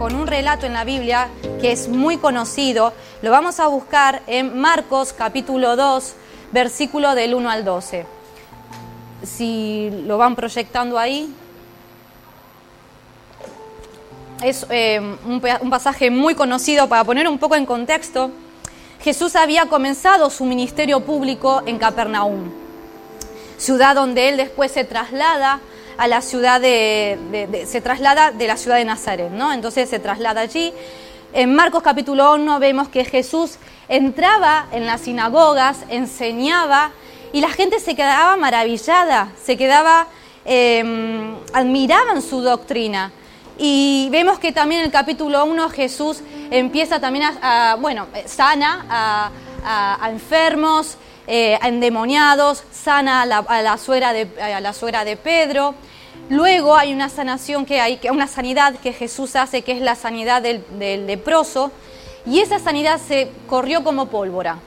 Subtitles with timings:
[0.00, 1.28] con un relato en la Biblia
[1.60, 2.94] que es muy conocido.
[3.20, 6.14] Lo vamos a buscar en Marcos capítulo 2,
[6.52, 8.06] versículo del 1 al 12.
[9.22, 11.30] Si lo van proyectando ahí.
[14.42, 18.30] Es eh, un, un pasaje muy conocido para poner un poco en contexto.
[19.02, 22.50] Jesús había comenzado su ministerio público en Capernaum,
[23.58, 25.60] ciudad donde él después se traslada
[26.00, 29.52] a la ciudad de, se traslada de la ciudad de Nazaret, ¿no?
[29.52, 30.72] Entonces se traslada allí.
[31.34, 36.92] En Marcos capítulo 1 vemos que Jesús entraba en las sinagogas, enseñaba
[37.34, 40.06] y la gente se quedaba maravillada, se quedaba,
[40.46, 43.12] eh, admiraban su doctrina.
[43.58, 50.08] Y vemos que también en el capítulo 1 Jesús empieza también a, bueno, sana a,
[50.08, 55.74] enfermos, eh, a endemoniados, sana a la, suegra de, a la suegra de Pedro.
[56.30, 60.40] Luego hay una sanación que hay, una sanidad que Jesús hace, que es la sanidad
[60.40, 60.64] del,
[61.04, 61.72] leproso,
[62.24, 64.60] y esa sanidad se corrió como pólvora.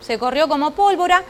[0.00, 1.24] Se corrió como pólvora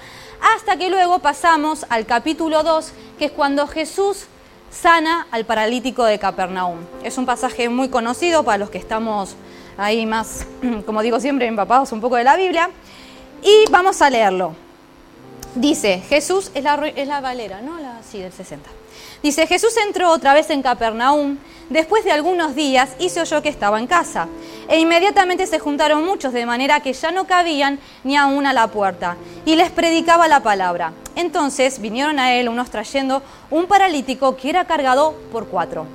[0.56, 4.26] hasta que luego pasamos al capítulo 2, que es cuando Jesús
[4.72, 6.78] sana al paralítico de Capernaum.
[7.04, 9.36] Es un pasaje muy conocido para los que estamos
[9.78, 10.48] ahí más,
[10.84, 12.70] como digo siempre, empapados un poco de la Biblia.
[13.40, 14.65] Y vamos a leerlo.
[15.56, 17.80] Dice, Jesús es la, es la Valera, ¿no?
[17.80, 18.68] La, sí, del 60.
[19.22, 21.38] Dice, Jesús entró otra vez en Capernaum.
[21.70, 24.28] Después de algunos días y se oyó que estaba en casa.
[24.68, 28.68] E inmediatamente se juntaron muchos, de manera que ya no cabían ni aún a la
[28.68, 29.16] puerta.
[29.46, 30.92] Y les predicaba la palabra.
[31.16, 35.86] Entonces vinieron a él unos trayendo un paralítico que era cargado por cuatro.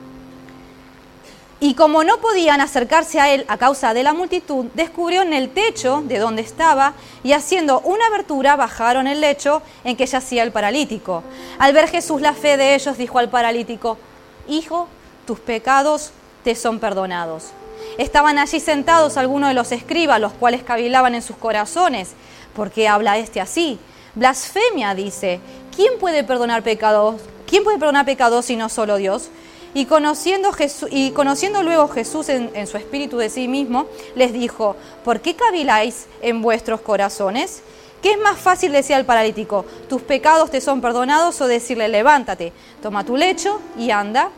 [1.64, 5.52] Y como no podían acercarse a él a causa de la multitud, descubrió en el
[5.52, 10.52] techo de donde estaba y haciendo una abertura bajaron el lecho en que yacía el
[10.52, 11.24] paralítico.
[11.60, 14.00] Al ver Jesús la fe de ellos, dijo al paralítico,
[14.48, 14.88] Hijo,
[15.28, 16.10] tus pecados
[16.44, 17.52] te son perdonados.
[18.00, 22.14] Estaban allí sentados algunos de los escribas, los cuales cavilaban en sus corazones.
[22.56, 23.78] ¿Por qué habla este así?
[24.16, 25.40] Blasfemia, dice.
[25.76, 27.22] ¿Quién puede perdonar pecados?
[27.46, 29.30] ¿Quién puede perdonar pecados si no solo Dios?
[29.74, 36.08] Y conociendo, luego Jesús en, su espíritu de sí mismo, les dijo, ¿por qué caviláis
[36.22, 37.64] en vuestros corazones?
[38.02, 42.52] ¿Qué es más fácil decir al paralítico, tus pecados te son perdonados o decirle, levántate,
[42.82, 44.30] toma tu lecho y anda?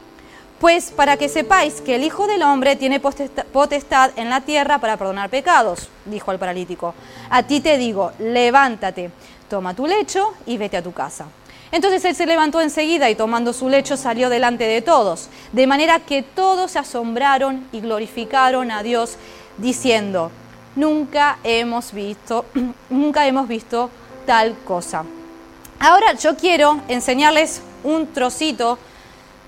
[0.59, 4.97] Pues para que sepáis que el Hijo del Hombre tiene potestad en la tierra para
[4.97, 6.93] perdonar pecados, dijo al paralítico.
[7.29, 9.11] A ti te digo, levántate,
[9.49, 11.25] toma tu lecho y vete a tu casa.
[11.73, 15.99] Entonces él se levantó enseguida y tomando su lecho salió delante de todos, de manera
[15.99, 19.17] que todos se asombraron y glorificaron a Dios,
[19.57, 20.29] diciendo,
[20.75, 22.45] nunca hemos visto,
[22.91, 23.89] nunca hemos visto
[24.27, 25.03] tal cosa.
[25.79, 28.77] Ahora yo quiero enseñarles un trocito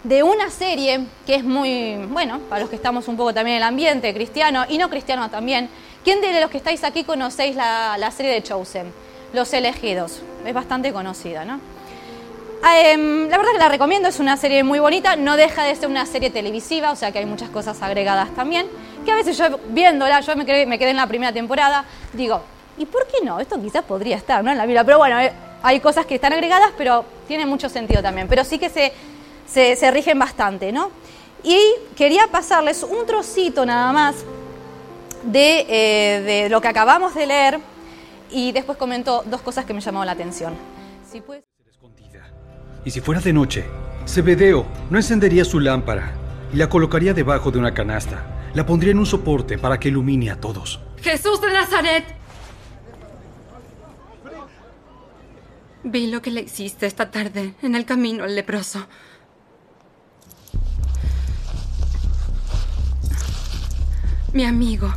[0.03, 3.61] de una serie que es muy, bueno, para los que estamos un poco también en
[3.61, 5.69] el ambiente cristiano y no cristiano también.
[6.03, 8.91] ¿Quién de los que estáis aquí conocéis la, la serie de Chosen?
[9.31, 10.23] Los elegidos.
[10.43, 11.74] Es bastante conocida, ¿no?
[12.63, 15.87] Em, la verdad que la recomiendo, es una serie muy bonita, no deja de ser
[15.87, 18.67] una serie televisiva, o sea que hay muchas cosas agregadas también,
[19.03, 22.41] que a veces yo viéndola, yo me quedé, me quedé en la primera temporada, digo,
[22.77, 23.39] ¿y por qué no?
[23.39, 24.51] Esto quizás podría estar ¿no?
[24.51, 28.01] en la Biblia, pero bueno, eh, hay cosas que están agregadas, pero tiene mucho sentido
[28.01, 28.93] también, pero sí que se,
[29.47, 30.89] se, rigen bastante, ¿no?
[31.43, 31.59] Y
[31.95, 34.15] quería pasarles un trocito nada más
[35.23, 37.59] de, eh, de lo que acabamos de leer
[38.31, 40.55] y después comentó dos cosas que me llamaron la atención.
[41.09, 41.21] Si
[42.85, 43.65] y si fuera de noche,
[44.07, 46.13] Zebedeo no encendería su lámpara
[46.53, 48.51] y la colocaría debajo de una canasta.
[48.53, 50.79] La pondría en un soporte para que ilumine a todos.
[51.01, 52.05] Jesús de Nazaret.
[55.83, 58.87] Vi lo que le hiciste esta tarde en el camino al leproso.
[64.31, 64.93] Mi amigo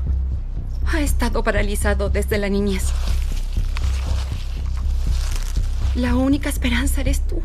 [0.93, 2.85] ha estado paralizado desde la niñez.
[5.95, 7.43] La única esperanza eres tú.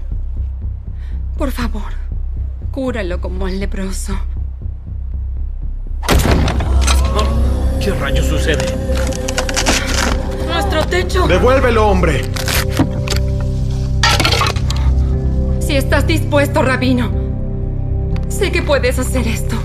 [1.37, 1.93] Por favor,
[2.71, 4.13] cúralo como al leproso.
[7.79, 8.63] ¿Qué rayos sucede?
[10.47, 11.27] ¡Nuestro techo!
[11.27, 12.21] ¡Devuélvelo, hombre!
[15.59, 17.11] Si estás dispuesto, rabino,
[18.29, 19.55] sé que puedes hacer esto.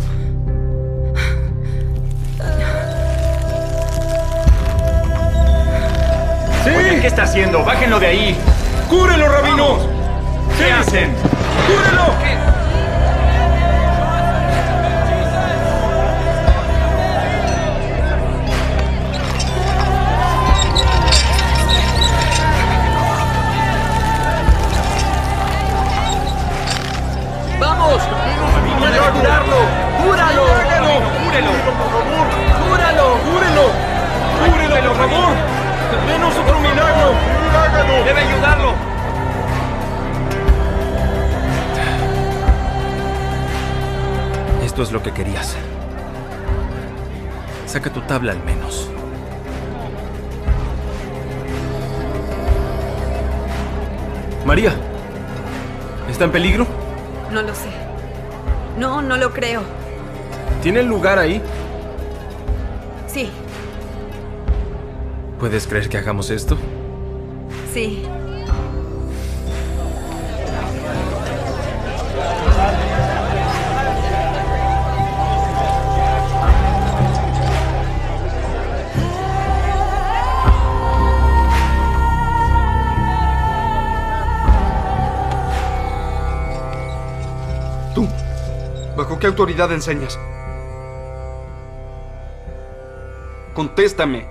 [6.64, 7.00] ¡Sí!
[7.00, 7.62] ¿qué está haciendo?
[7.64, 8.36] ¡Bájenlo de ahí!
[8.88, 9.78] ¡Cúrelo, rabino!
[10.58, 11.37] ¿Qué hacen?
[11.66, 12.08] ¡Cúrelo!
[36.06, 37.14] ¡Denos otro milagro!
[38.04, 38.97] ¡Debe ayudarlo!
[44.78, 45.56] Esto es lo que querías.
[47.66, 48.88] Saca tu tabla al menos.
[54.46, 54.72] María,
[56.08, 56.64] ¿está en peligro?
[57.32, 57.70] No lo sé.
[58.78, 59.62] No, no lo creo.
[60.62, 61.42] ¿Tiene lugar ahí?
[63.08, 63.32] Sí,
[65.40, 66.56] ¿Puedes creer que hagamos esto?
[67.74, 68.06] sí.
[88.98, 90.18] ¿Bajo qué autoridad enseñas?
[93.54, 94.26] Contéstame.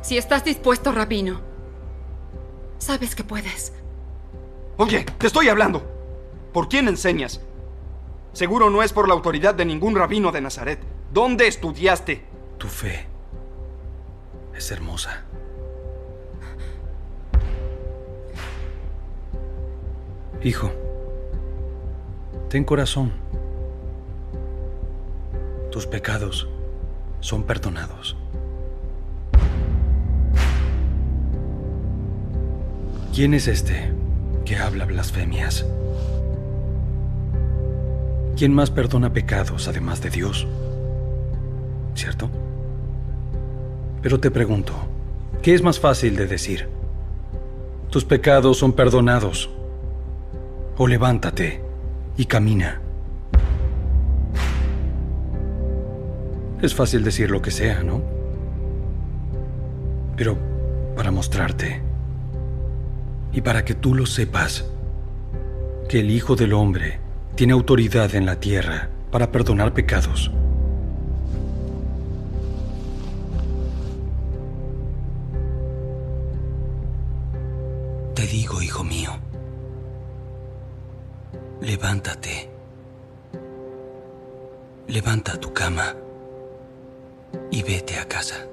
[0.00, 1.42] Si estás dispuesto, Rabino,
[2.78, 3.74] sabes que puedes.
[4.78, 5.82] Oye, te estoy hablando.
[6.54, 7.42] ¿Por quién enseñas?
[8.32, 10.80] Seguro no es por la autoridad de ningún rabino de Nazaret.
[11.12, 12.24] ¿Dónde estudiaste?
[12.56, 13.06] Tu fe
[14.56, 15.24] es hermosa.
[20.42, 20.70] Hijo,
[22.48, 23.23] ten corazón.
[25.74, 26.46] Tus pecados
[27.18, 28.16] son perdonados.
[33.12, 33.92] ¿Quién es este
[34.44, 35.66] que habla blasfemias?
[38.36, 40.46] ¿Quién más perdona pecados además de Dios?
[41.96, 42.30] ¿Cierto?
[44.00, 44.74] Pero te pregunto,
[45.42, 46.68] ¿qué es más fácil de decir?
[47.90, 49.50] Tus pecados son perdonados.
[50.76, 51.64] O levántate
[52.16, 52.83] y camina.
[56.64, 58.00] Es fácil decir lo que sea, ¿no?
[60.16, 60.38] Pero
[60.96, 61.82] para mostrarte
[63.34, 64.64] y para que tú lo sepas,
[65.90, 67.00] que el Hijo del Hombre
[67.34, 70.30] tiene autoridad en la tierra para perdonar pecados.
[78.14, 79.10] Te digo, hijo mío,
[81.60, 82.48] levántate.
[84.88, 85.94] Levanta tu cama
[87.50, 88.48] y vete a casa.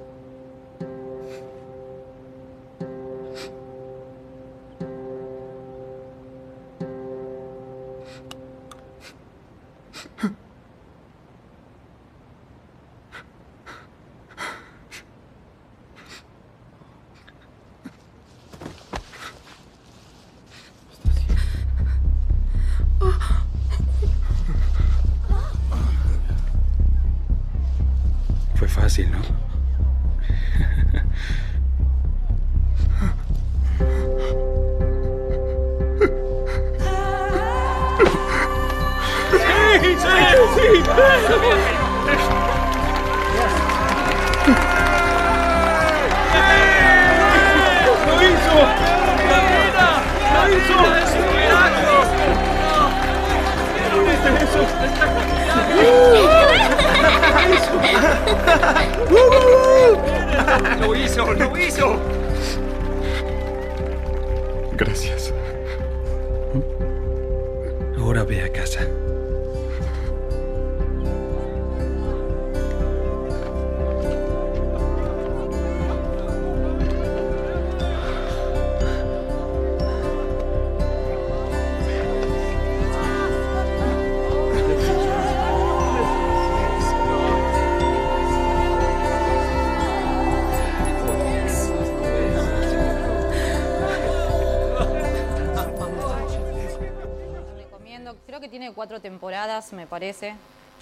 [98.81, 100.33] Cuatro temporadas, me parece.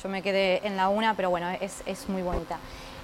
[0.02, 2.58] Yo me quedé en la una, pero bueno, es, es muy bonita.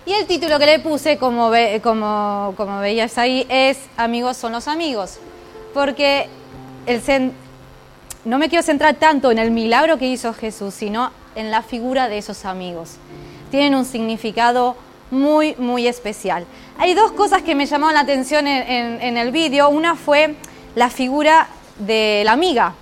[0.05, 4.53] Y el título que le puse, como, ve- como, como veías ahí, es Amigos son
[4.53, 5.17] los amigos.
[5.73, 6.29] Porque
[6.85, 7.33] el cen-
[8.23, 12.07] no me quiero centrar tanto en el milagro que hizo Jesús, sino en la figura
[12.07, 12.91] de esos amigos.
[13.51, 14.77] Tienen un significado
[15.11, 16.45] muy, muy especial.
[16.77, 19.67] Hay dos cosas que me llamaron la atención en, en- en el vídeo.
[19.67, 20.35] Una fue
[20.73, 21.49] la figura
[21.79, 22.75] de la amiga.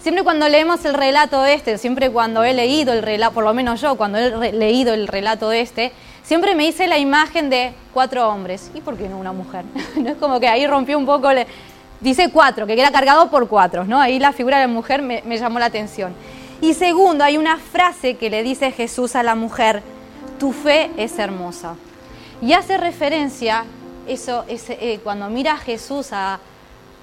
[0.00, 3.80] Siempre cuando leemos el relato este, siempre cuando he leído el relato, por lo menos
[3.80, 8.70] yo, cuando he leído el relato este, siempre me hice la imagen de cuatro hombres.
[8.74, 9.64] ¿Y por qué no una mujer?
[9.96, 11.46] no es como que ahí rompió un poco, le-
[12.00, 14.00] dice cuatro, que queda cargado por cuatro, ¿no?
[14.00, 16.14] Ahí la figura de la mujer me, llamó la atención.
[16.60, 19.82] Y segundo, hay una frase que le dice Jesús a la mujer,
[20.38, 21.74] tu fe es hermosa.
[22.40, 23.64] Y hace referencia,
[24.06, 26.38] eso, ese, eh, cuando mira a Jesús, a,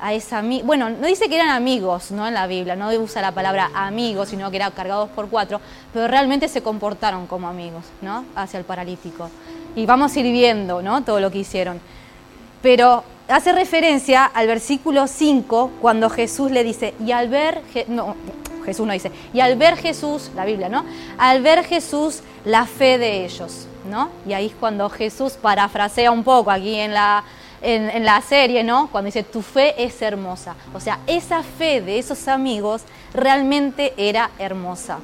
[0.02, 2.28] a esa bueno, no dice que eran amigos, ¿no?
[2.28, 5.62] En la Biblia, no usa la palabra amigos, sino que eran cargados por cuatro,
[5.94, 8.26] pero realmente se comportaron como amigos, ¿no?
[8.36, 9.30] Hacia el paralítico.
[9.76, 11.04] Y vamos a ir viendo, ¿no?
[11.04, 11.80] Todo lo que hicieron.
[12.62, 18.16] Pero hace referencia al versículo 5, cuando Jesús le dice, y al ver, no,
[18.66, 20.86] Jesús no dice, y al ver Jesús, la Biblia, ¿no?
[21.18, 24.10] Al ver Jesús la fe de ellos, ¿no?
[24.28, 27.24] Y ahí es cuando Jesús parafrasea un poco aquí en la,
[27.66, 28.90] en, la serie, ¿no?
[28.92, 30.56] Cuando dice, tu fe es hermosa.
[30.74, 35.00] O sea, esa fe de esos amigos realmente era hermosa.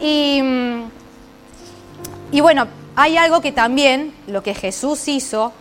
[0.00, 0.82] Y, mm,
[2.40, 5.52] bueno, hay algo que también, lo que Jesús hizo,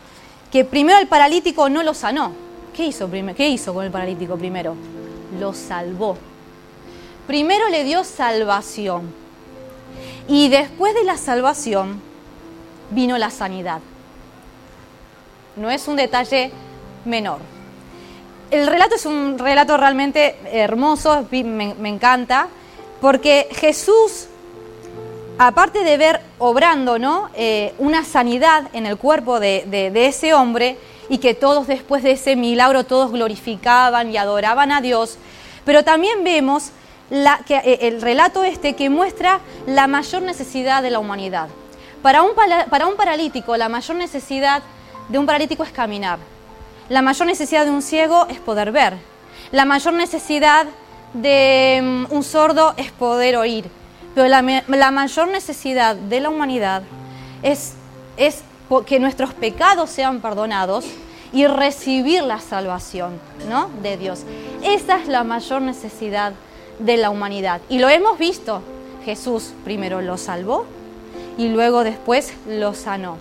[0.51, 2.31] que primero el paralítico no lo sanó.
[2.73, 4.75] ¿Qué hizo, ¿Qué hizo con el paralítico primero?
[5.39, 6.17] Lo salvó.
[7.27, 9.13] Primero le dio salvación.
[10.29, 12.01] Y después de la salvación
[12.91, 13.81] vino la sanidad.
[15.57, 16.51] No es un detalle
[17.05, 17.39] menor.
[18.51, 22.47] El relato es un relato realmente hermoso, me, encanta,
[23.01, 24.27] porque Jesús,
[25.37, 27.29] aparte de ver obrando ¿no?
[27.33, 30.77] Eh, una sanidad en el cuerpo de, ese hombre,
[31.09, 35.17] y que todos después de ese milagro todos glorificaban y adoraban a Dios,
[35.65, 36.71] pero también vemos
[37.45, 41.47] que, eh, el relato este que muestra la mayor necesidad de la humanidad.
[42.01, 42.31] Para un,
[42.69, 44.63] para un paralítico, la mayor necesidad
[45.09, 46.19] de un paralítico es caminar.
[46.89, 48.95] La mayor necesidad de un ciego es poder ver.
[49.51, 50.67] La mayor necesidad
[51.13, 53.69] de mm, un sordo es poder oír.
[54.15, 56.81] Pero la, mayor necesidad de la humanidad
[57.43, 57.73] es,
[58.17, 58.41] es
[58.85, 60.85] que nuestros pecados sean perdonados
[61.31, 63.69] y recibir la salvación ¿no?
[63.83, 64.23] de Dios.
[64.63, 66.33] Esa es la mayor necesidad
[66.79, 67.61] de la humanidad.
[67.69, 68.61] Y lo hemos visto.
[69.05, 70.65] Jesús primero lo salvó
[71.37, 73.17] y luego después lo sanó.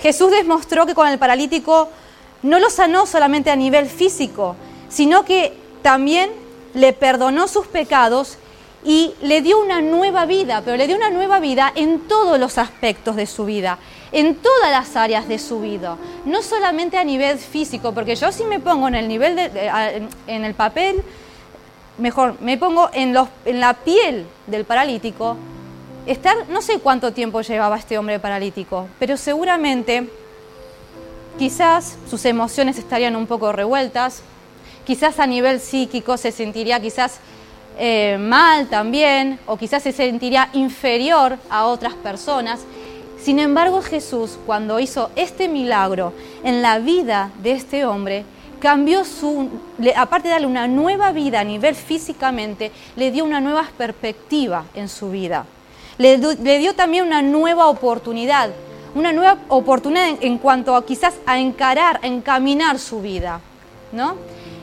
[0.00, 1.88] Jesús demostró que con el paralítico
[2.42, 4.56] no lo sanó solamente a nivel físico,
[4.88, 6.30] sino que también
[6.74, 8.38] le perdonó sus pecados
[8.84, 12.56] y le dio una nueva vida, pero le dio una nueva vida en todos los
[12.56, 13.78] aspectos de su vida,
[14.12, 18.44] en todas las áreas de su vida, no solamente a nivel físico, porque yo si
[18.44, 21.02] me pongo en el nivel de, en el papel
[21.98, 25.36] mejor, me pongo en, los, en la piel del paralítico,
[26.06, 30.08] estar, no sé cuánto tiempo llevaba este hombre paralítico, pero seguramente
[31.38, 34.22] quizás sus emociones estarían un poco revueltas,
[34.86, 37.18] quizás a nivel psíquico se sentiría quizás
[37.78, 42.60] eh, mal también, o quizás se sentiría inferior a otras personas.
[43.20, 46.12] Sin embargo, Jesús, cuando hizo este milagro
[46.44, 48.24] en la vida de este hombre,
[48.60, 49.50] cambió su,
[49.96, 54.88] aparte de darle una nueva vida a nivel físicamente, le dio una nueva perspectiva en
[54.88, 55.44] su vida.
[55.98, 56.18] Le,
[56.58, 58.50] dio también una nueva oportunidad,
[58.94, 63.40] una nueva oportunidad en, cuanto a quizás a encarar, a encaminar su vida.
[63.92, 64.16] ¿no?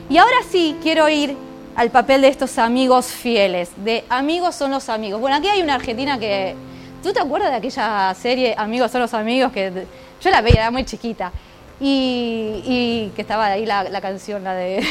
[0.08, 1.36] Y ahora sí quiero ir
[1.74, 5.20] al papel de estos amigos fieles, de amigos son los amigos.
[5.20, 6.54] Bueno, aquí hay una argentina que...
[7.02, 9.52] ¿Tú te acuerdas de aquella serie Amigos son los amigos?
[9.52, 9.70] que
[10.22, 11.30] Yo la veía, era muy chiquita.
[11.80, 14.84] Y, que estaba ahí la, canción, la de,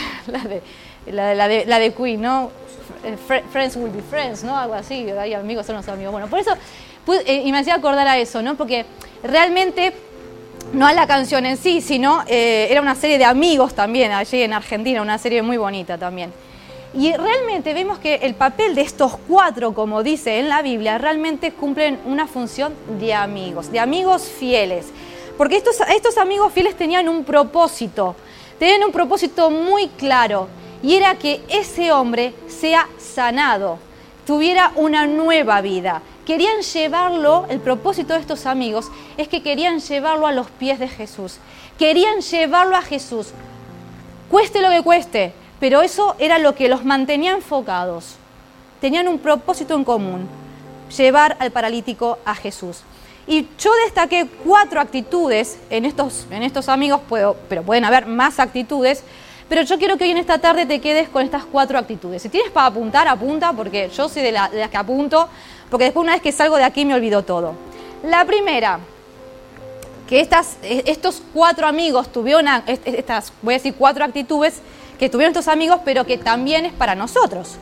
[1.07, 2.51] la de, la de, Queen, ¿no?
[3.51, 4.57] Friends will be friends, ¿no?
[4.57, 6.11] Algo así, hay amigos son los amigos.
[6.11, 6.51] Bueno, por eso,
[7.25, 8.55] eh, y me hacía acordar a eso, ¿no?
[8.55, 8.85] Porque
[9.23, 9.93] realmente
[10.73, 14.41] no a la canción en sí, sino eh, era una serie de amigos también allí
[14.41, 16.31] en Argentina, una serie muy bonita también.
[16.95, 21.51] Y realmente vemos que el papel de estos cuatro, como dice en la Biblia, realmente
[21.51, 24.87] cumplen una función de amigos, de amigos fieles.
[25.37, 28.15] Porque estos, amigos fieles tenían un propósito,
[28.59, 30.47] tenían un propósito muy claro,
[30.83, 33.79] y era que ese hombre sea sanado,
[34.25, 36.01] tuviera una nueva vida.
[36.25, 40.87] Querían llevarlo, el propósito de estos amigos es que querían llevarlo a los pies de
[40.87, 41.37] Jesús.
[41.77, 43.31] Querían llevarlo a Jesús,
[44.29, 48.15] cueste lo que cueste, pero eso era lo que los mantenía enfocados.
[48.79, 50.27] Tenían un propósito en común,
[50.95, 52.83] llevar al paralítico a Jesús.
[53.25, 58.39] Y yo destaqué cuatro actitudes en estos, en estos amigos, puedo, pero pueden haber más
[58.39, 59.03] actitudes,
[59.48, 62.22] pero yo quiero que hoy en esta tarde te quedes con estas cuatro actitudes.
[62.22, 65.30] Si tienes para apuntar, apunta, porque yo soy de, las que apunto,
[65.70, 67.53] porque después una vez que salgo de aquí me olvido todo.
[68.03, 68.80] La primera,
[70.08, 74.62] que estas, estos cuatro amigos tuvieron, estas, voy a decir cuatro actitudes
[75.00, 77.56] que tuvieron estos amigos, pero que también es para nosotros.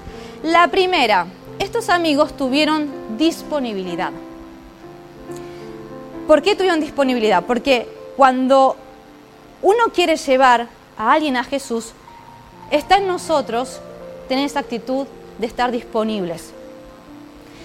[0.43, 1.27] La primera,
[1.59, 4.11] estos amigos tuvieron disponibilidad.
[6.27, 7.43] ¿Por qué tuvieron disponibilidad?
[7.45, 8.75] Porque cuando
[9.61, 11.93] uno quiere llevar a alguien a Jesús,
[12.69, 13.79] está en nosotros
[14.27, 16.51] tener esa actitud de estar disponibles.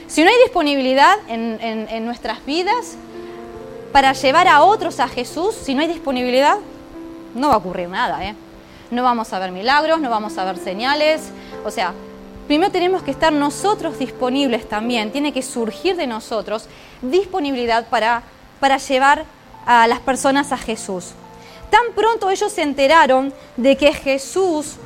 [0.09, 2.97] Si no hay disponibilidad en, nuestras vidas,
[3.93, 6.59] para llevar a otros a Jesús, si no hay disponibilidad,
[7.35, 8.25] no va a ocurrir nada.
[8.25, 8.35] ¿eh?
[8.91, 11.31] No vamos a ver milagros, no vamos a ver señales.
[11.65, 11.93] O sea,
[12.47, 15.11] primero tenemos que estar nosotros disponibles también.
[15.11, 16.67] Tiene que surgir de nosotros
[17.03, 18.23] disponibilidad para,
[18.61, 19.25] para llevar
[19.67, 21.13] a las personas a Jesús.
[21.71, 24.77] Tan pronto ellos se enteraron de que Jesús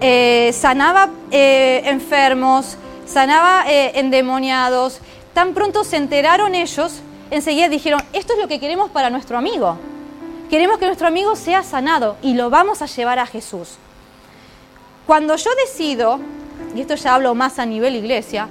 [0.00, 5.00] eh, sanaba eh, enfermos, sanaba eh, endemoniados,
[5.32, 7.00] tan pronto se enteraron ellos,
[7.30, 9.78] enseguida dijeron, esto es lo que queremos para nuestro amigo.
[10.50, 13.76] Queremos que nuestro amigo sea sanado y lo vamos a llevar a Jesús.
[15.06, 16.20] Cuando yo decido,
[16.74, 18.48] y esto ya hablo más a nivel iglesia,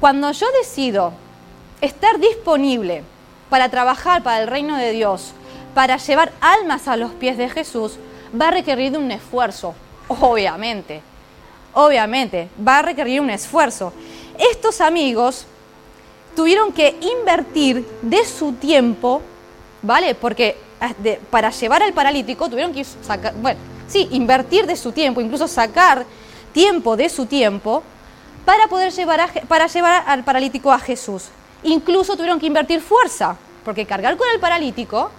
[0.00, 1.12] cuando yo decido
[1.80, 3.04] estar disponible
[3.50, 5.32] para trabajar para el reino de Dios,
[5.74, 7.98] para llevar almas a los pies de Jesús,
[8.40, 9.74] va a requerir de un esfuerzo,
[10.08, 11.02] obviamente.
[11.74, 13.92] Obviamente, va a requerir un esfuerzo.
[14.38, 15.46] Estos amigos
[16.34, 19.20] tuvieron que invertir de su tiempo,
[19.82, 20.14] ¿vale?
[20.14, 20.92] Porque ah,
[21.30, 26.06] para llevar al paralítico tuvieron que sacar, bueno, sí, invertir de su tiempo, incluso sacar
[26.52, 27.82] tiempo de su tiempo
[28.44, 31.28] para poder llevar, para llevar al paralítico a Jesús.
[31.62, 35.10] Incluso tuvieron que invertir fuerza, porque cargar con el paralítico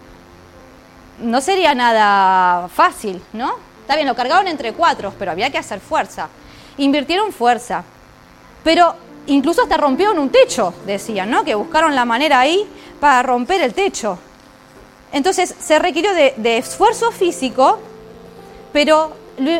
[1.19, 3.53] no sería nada fácil, ¿no?
[3.81, 6.29] Está bien, lo cargaron entre cuatro, pero había que hacer fuerza.
[6.77, 7.83] Invirtieron fuerza.
[8.63, 8.95] Pero
[9.27, 11.43] incluso hasta rompieron un techo, decían, ¿no?
[11.43, 12.67] Que buscaron la manera ahí
[12.99, 14.17] para romper el techo.
[15.11, 17.79] Entonces se requirió de, de esfuerzo físico,
[18.71, 19.13] pero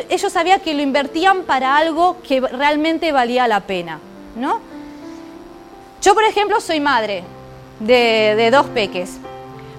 [0.08, 3.98] ellos sabían que lo invertían para algo que realmente valía la pena,
[4.36, 4.60] ¿no?
[6.02, 7.22] Yo, por ejemplo, soy madre
[7.78, 9.18] de, dos peques.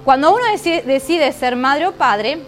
[0.05, 0.43] Cuando uno
[0.85, 2.39] decide, ser madre o padre,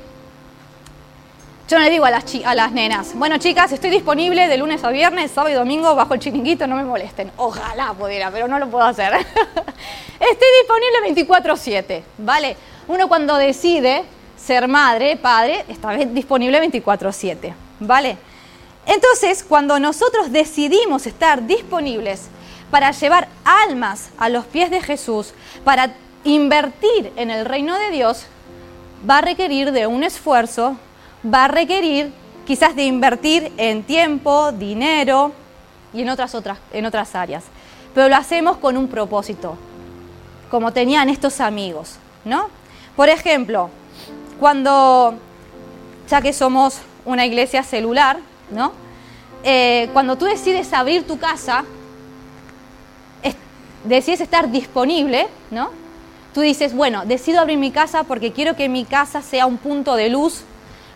[1.67, 2.11] yo no le digo a
[2.55, 6.21] las, nenas, bueno chicas, estoy disponible de lunes a viernes, sábado y domingo bajo el
[6.21, 7.31] chiringuito, no me molesten.
[7.35, 9.13] Ojalá pudiera, pero no lo puedo hacer.
[9.13, 12.55] estoy disponible 24/7, ¿vale?
[12.87, 14.05] Uno cuando decide
[14.37, 18.17] ser madre, padre, está disponible 24/7, ¿vale?
[18.85, 22.29] Entonces, cuando nosotros decidimos estar disponibles
[22.71, 28.25] para llevar almas a los pies de Jesús, para invertir en el reino de Dios,
[29.07, 30.77] va a requerir de un esfuerzo,
[31.23, 32.11] va a requerir
[32.45, 35.31] quizás de invertir en tiempo, dinero
[35.93, 37.43] y en otras, otras, en otras áreas.
[37.93, 39.57] Pero lo hacemos con un propósito,
[40.51, 42.49] como tenían estos amigos, ¿no?
[42.95, 43.69] Por ejemplo,
[44.39, 45.15] cuando,
[46.09, 48.19] ya que somos una iglesia celular,
[48.51, 48.73] ¿no?
[49.43, 51.63] Eh, cuando tú decides abrir tu casa,
[53.85, 55.69] decides estar disponible, ¿no?
[56.33, 59.95] Tú dices, bueno, decido abrir mi casa porque quiero que mi casa sea un punto
[59.95, 60.41] de luz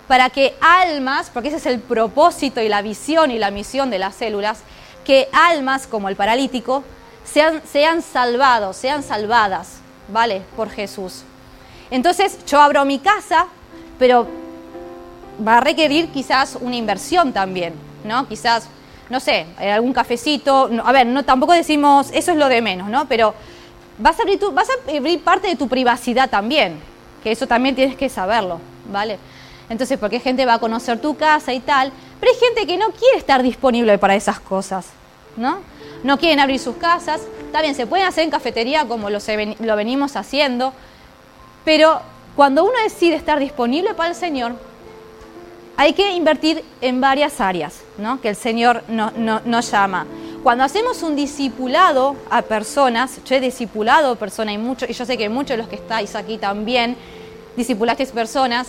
[0.07, 3.99] para que almas, porque ese es el propósito y la visión y la misión de
[3.99, 4.61] las células,
[5.05, 6.83] que almas como el paralítico
[7.23, 9.77] sean, sean salvados, sean salvadas,
[10.11, 10.41] ¿vale?
[10.55, 11.23] Por Jesús.
[11.91, 13.47] Entonces yo abro mi casa,
[13.97, 14.27] pero
[15.45, 17.73] va a requerir quizás una inversión también,
[18.03, 18.27] ¿no?
[18.27, 18.67] Quizás
[19.09, 20.69] no sé, algún cafecito.
[20.83, 23.07] a ver, no, tampoco decimos, eso es lo de menos, ¿no?
[23.07, 23.33] Pero
[23.97, 24.39] vas a, abrir
[24.97, 26.79] abrir parte de tu privacidad también,
[27.23, 28.59] que eso también tienes que saberlo,
[28.91, 29.17] ¿vale?
[29.69, 32.87] Entonces, porque gente va a conocer tu casa y tal, pero hay gente que no
[32.91, 34.87] quiere estar disponible para esas cosas,
[35.37, 35.59] ¿no?
[36.03, 37.21] No quieren abrir sus casas,
[37.61, 39.19] bien, se pueden hacer en cafetería como lo,
[39.59, 40.73] lo venimos haciendo,
[41.65, 42.01] pero
[42.35, 44.55] cuando uno decide estar disponible para el Señor,
[45.79, 48.19] hay que invertir en varias áreas ¿no?
[48.19, 50.05] que el Señor nos llama.
[50.43, 55.17] Cuando hacemos un discipulado a personas, yo he discipulado personas y, mucho, y yo sé
[55.17, 56.97] que muchos de los que estáis aquí también
[57.55, 58.67] discipulasteis personas,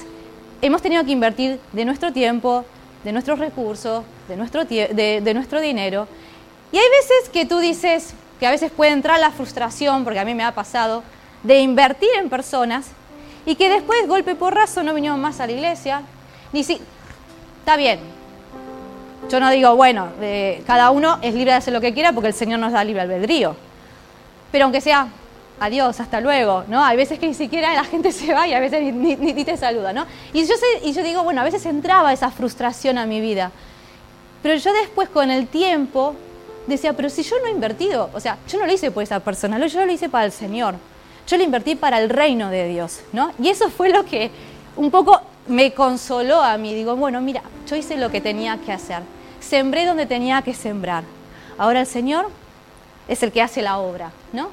[0.63, 2.65] hemos tenido que invertir de nuestro tiempo,
[3.03, 6.07] de nuestros recursos, de nuestro, de, de nuestro dinero.
[6.71, 10.25] Y hay veces que tú dices que a veces puede entrar la frustración, porque a
[10.25, 11.03] mí me ha pasado,
[11.43, 12.87] de invertir en personas
[13.47, 16.03] y que después, golpe por raso, no vinieron más a la iglesia,
[16.53, 16.81] ni si,
[17.71, 18.01] Está bien.
[19.31, 22.27] Yo no digo, bueno, eh, cada uno es libre de hacer lo que quiera porque
[22.27, 23.55] el Señor nos da libre albedrío.
[24.51, 25.07] Pero aunque sea,
[25.61, 26.85] adiós, hasta luego, ¿no?
[26.85, 29.93] Hay veces que ni siquiera la gente se va y a veces ni, te saluda,
[29.93, 30.05] ¿no?
[30.33, 33.53] Y yo, sé, y yo digo, bueno, a veces entraba esa frustración a mi vida.
[34.43, 36.17] Pero yo después con el tiempo
[36.67, 39.21] decía, pero si yo no he invertido, o sea, yo no lo hice por esa
[39.21, 40.75] persona, yo lo hice para el Señor.
[41.29, 43.31] Yo lo invertí para el reino de Dios, ¿no?
[43.41, 44.33] Y eso fue lo que
[44.77, 46.75] un poco me consoló a mí.
[46.75, 49.03] Digo, bueno, mira, yo hice lo que tenía que hacer.
[49.41, 51.05] Sembré donde tenía que sembrar.
[51.59, 52.29] Ahora el Señor
[53.09, 54.49] es el que hace la obra, ¿no?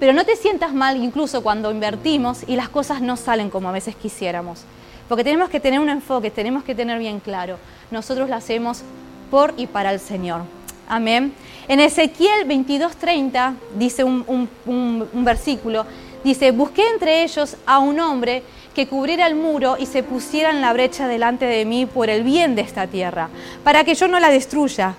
[0.00, 3.72] Pero no te sientas mal incluso cuando invertimos y las cosas no salen como a
[3.72, 4.62] veces quisiéramos.
[5.08, 7.58] Porque tenemos que tener un enfoque, tenemos que tener bien claro.
[7.90, 8.82] Nosotros lo hacemos
[9.30, 10.42] por y para el Señor.
[10.88, 11.34] Amén.
[11.68, 15.84] En Ezequiel 22:30 dice un, un versículo,
[16.22, 18.42] Dice, busqué entre ellos a un hombre
[18.80, 22.24] que cubriera el muro y se pusiera en la brecha delante de mí por el
[22.24, 23.28] bien de esta tierra,
[23.62, 24.94] para que yo no la destruya.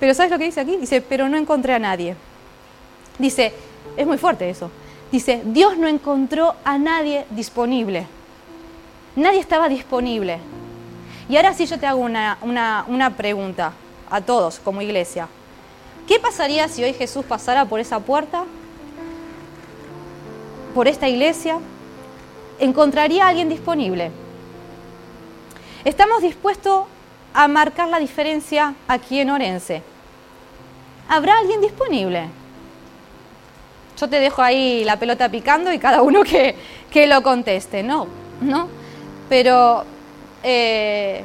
[0.00, 0.76] Pero ¿sabes lo que dice aquí?
[0.76, 2.16] Dice, pero no encontré a nadie.
[3.16, 3.52] Dice,
[3.96, 4.72] es muy fuerte eso.
[5.12, 8.08] Dice, Dios no encontró a nadie disponible.
[9.14, 10.38] Nadie estaba disponible.
[11.28, 12.38] Y ahora sí yo te hago una,
[12.88, 13.72] una pregunta
[14.10, 15.28] a todos como iglesia.
[16.08, 18.46] ¿Qué pasaría si hoy Jesús pasara por esa puerta
[20.74, 21.60] por esta iglesia,
[22.58, 24.10] encontraría a alguien disponible.
[25.84, 26.84] Estamos dispuestos
[27.32, 29.82] a marcar la diferencia aquí en Orense.
[31.08, 32.28] ¿Habrá alguien disponible?
[33.98, 36.56] Yo te dejo ahí la pelota picando y cada uno que,
[37.06, 38.06] lo conteste, ¿no?
[38.40, 38.68] ¿No?
[39.28, 39.84] Pero
[40.42, 41.24] eh,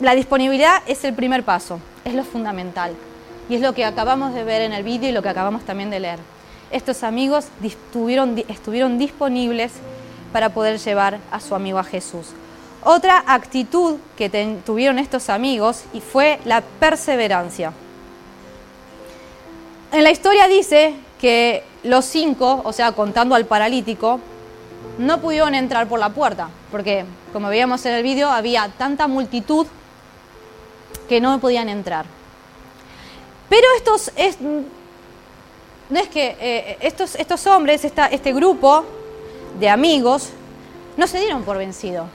[0.00, 2.94] la disponibilidad es el primer paso, es lo fundamental.
[3.48, 5.90] Y es lo que acabamos de ver en el vídeo y lo que acabamos también
[5.90, 6.18] de leer
[6.70, 9.72] estos amigos estuvieron disponibles
[10.32, 12.28] para poder llevar a su amigo a Jesús.
[12.82, 14.28] Otra actitud que
[14.64, 17.72] tuvieron estos amigos y fue la perseverancia.
[19.90, 24.20] En la historia dice que los cinco, o sea, contando al paralítico,
[24.98, 29.66] no pudieron entrar por la puerta, porque como veíamos en el vídeo, había tanta multitud
[31.08, 32.04] que no podían entrar.
[33.48, 34.12] Pero estos,
[35.90, 38.84] no es que eh, estos, estos hombres, este grupo
[39.58, 40.30] de amigos,
[40.96, 42.06] no se dieron por vencido.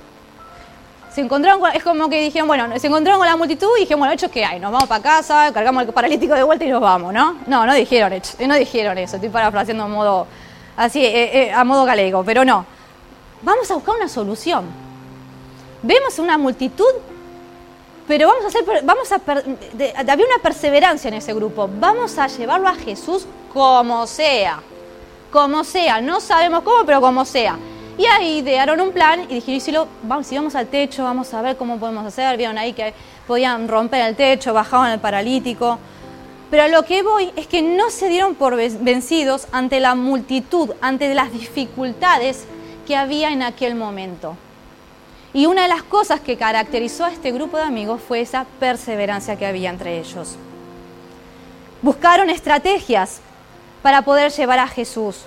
[1.14, 4.14] Se encontraron es como que dijeron, bueno, se encontraron con la multitud y dijeron, bueno,
[4.14, 7.14] hecho que hay, nos vamos para casa, cargamos el paralítico de vuelta y nos vamos,
[7.14, 7.38] ¿no?
[7.46, 8.14] No, no dijeron,
[8.48, 10.28] no dijeron eso, estoy parafraseando a modo,
[10.76, 12.66] así, eh, eh, a modo galego, pero no.
[13.44, 14.66] Vamos a buscar una solución.
[15.84, 16.94] Vemos una multitud
[18.08, 19.16] pero vamos a hacer, vamos a,
[20.12, 21.70] había una perseverancia en ese grupo.
[21.80, 24.62] Vamos a llevarlo a Jesús como sea,
[25.34, 26.00] como sea.
[26.00, 27.58] No sabemos cómo, pero como sea.
[27.98, 29.88] Y ahí idearon un plan y dijeron,
[30.24, 32.38] si, vamos al techo, vamos a ver cómo podemos hacer.
[32.38, 32.94] Vieron ahí que
[33.26, 35.80] podían romper el techo, bajaban el paralítico.
[36.52, 40.70] Pero a lo que voy es que no se dieron por vencidos ante la multitud,
[40.82, 42.46] ante las dificultades
[42.86, 44.38] que había en aquel momento.
[45.34, 49.36] Y una de las cosas que caracterizó a este grupo de amigos fue esa perseverancia
[49.36, 50.36] que había entre ellos.
[51.82, 53.20] Buscaron estrategias
[53.84, 55.18] para poder llevar a Jesús.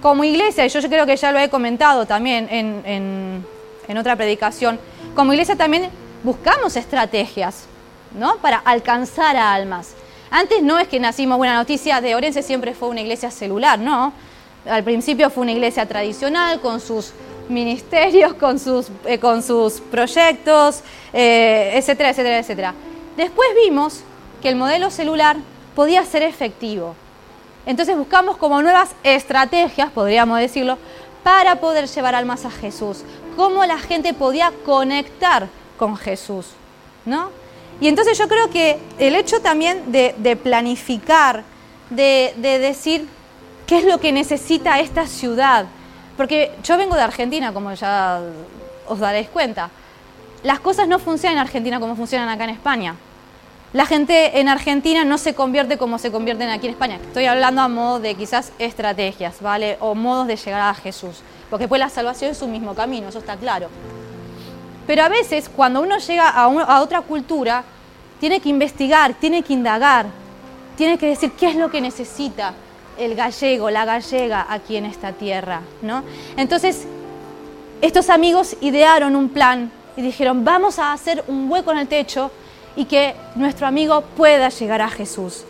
[0.00, 4.78] como iglesia, y yo, creo que ya lo he comentado también en, otra predicación,
[5.14, 5.90] como iglesia también
[6.22, 7.66] buscamos estrategias
[8.14, 8.36] ¿no?
[8.36, 9.94] para alcanzar a almas.
[10.30, 14.12] Antes no es que nacimos, buena noticia, de Orense siempre fue una iglesia celular, ¿no?
[14.68, 17.12] Al principio fue una iglesia tradicional con sus
[17.48, 22.74] ministerios, con sus, eh, con sus proyectos, eh, etcétera, etcétera, etcétera.
[23.16, 24.00] Después vimos
[24.42, 25.36] que el modelo celular
[25.76, 26.96] podía ser efectivo.
[27.66, 30.78] Entonces buscamos como nuevas estrategias, podríamos decirlo,
[31.22, 33.04] para poder llevar almas a Jesús.
[33.36, 36.46] Cómo la gente podía conectar con Jesús,
[37.04, 37.30] ¿no?
[37.80, 41.44] Y entonces yo creo que el hecho también de, planificar,
[41.90, 43.06] de, de decir
[43.66, 45.66] qué es lo que necesita esta ciudad,
[46.16, 48.22] porque yo vengo de Argentina, como ya
[48.86, 49.68] os daréis cuenta.
[50.42, 52.94] Las cosas no funcionan en Argentina como funcionan acá en España.
[53.76, 56.94] La gente en Argentina no se convierte como se convierten aquí en España.
[56.96, 59.76] Estoy hablando a modo de quizás estrategias, ¿vale?
[59.80, 61.16] O modos de llegar a Jesús.
[61.50, 63.68] Porque pues la salvación es un mismo camino, eso está claro.
[64.86, 67.64] Pero a veces cuando uno llega a, a otra cultura,
[68.18, 70.06] tiene que investigar, tiene que indagar,
[70.74, 72.54] tiene que decir qué es lo que necesita,
[72.98, 76.02] el gallego, la gallega aquí en esta tierra, ¿no?
[76.38, 76.86] Entonces,
[77.82, 82.30] estos amigos idearon un plan y dijeron, vamos a hacer un hueco en el techo
[82.76, 85.44] y que nuestro amigo pueda llegar a Jesús.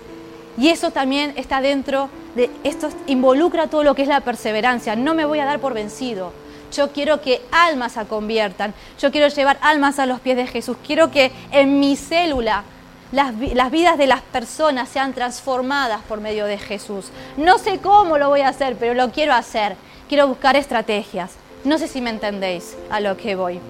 [0.58, 4.96] Y eso también está dentro de esto, involucra todo lo que es la perseverancia.
[4.96, 6.32] No me voy a dar por vencido.
[6.72, 8.74] Yo quiero que almas se conviertan.
[8.98, 10.76] Yo quiero llevar almas a los pies de Jesús.
[10.86, 12.64] Quiero que en mi célula
[13.12, 17.10] las, vidas de las personas sean transformadas por medio de Jesús.
[17.36, 19.76] No sé cómo lo voy a hacer, pero lo quiero hacer.
[20.08, 21.32] Quiero buscar estrategias.
[21.64, 23.60] No sé si me entendéis a lo que voy.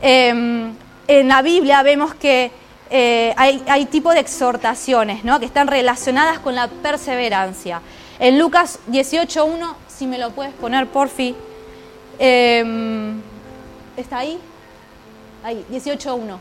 [0.00, 0.74] Em,
[1.06, 2.50] en la Biblia vemos que
[2.94, 5.40] eh, hay, hay tipo de exhortaciones ¿no?
[5.40, 7.80] que están relacionadas con la perseverancia.
[8.18, 11.34] En Lucas 18.1, si me lo puedes poner por fin.
[12.18, 13.18] Em,
[13.96, 14.38] ¿Está ahí?
[15.42, 16.36] Ahí, 18.1.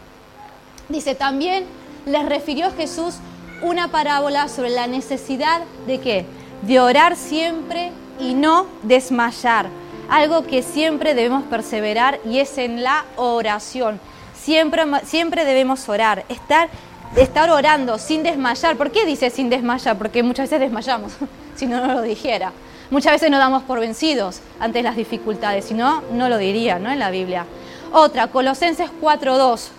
[0.90, 1.64] Dice, también
[2.06, 3.16] les refirió Jesús
[3.62, 6.26] una parábola sobre la necesidad de qué?
[6.64, 9.70] De orar siempre y no desmayar.
[10.10, 14.02] Algo que siempre debemos perseverar y es en la oración.
[14.44, 16.70] Siempre, siempre debemos orar, estar
[17.16, 18.78] estar orando sin desmayar.
[18.78, 19.98] ¿Por qué dice sin desmayar?
[19.98, 21.14] Porque muchas veces desmayamos,
[21.56, 22.52] si no, no lo dijera.
[22.90, 26.92] Muchas veces nos damos por vencidos ante las dificultades, si no, no lo diría ¿no?
[26.92, 27.46] en la Biblia.
[27.94, 29.70] Otra, Colosenses 4.2.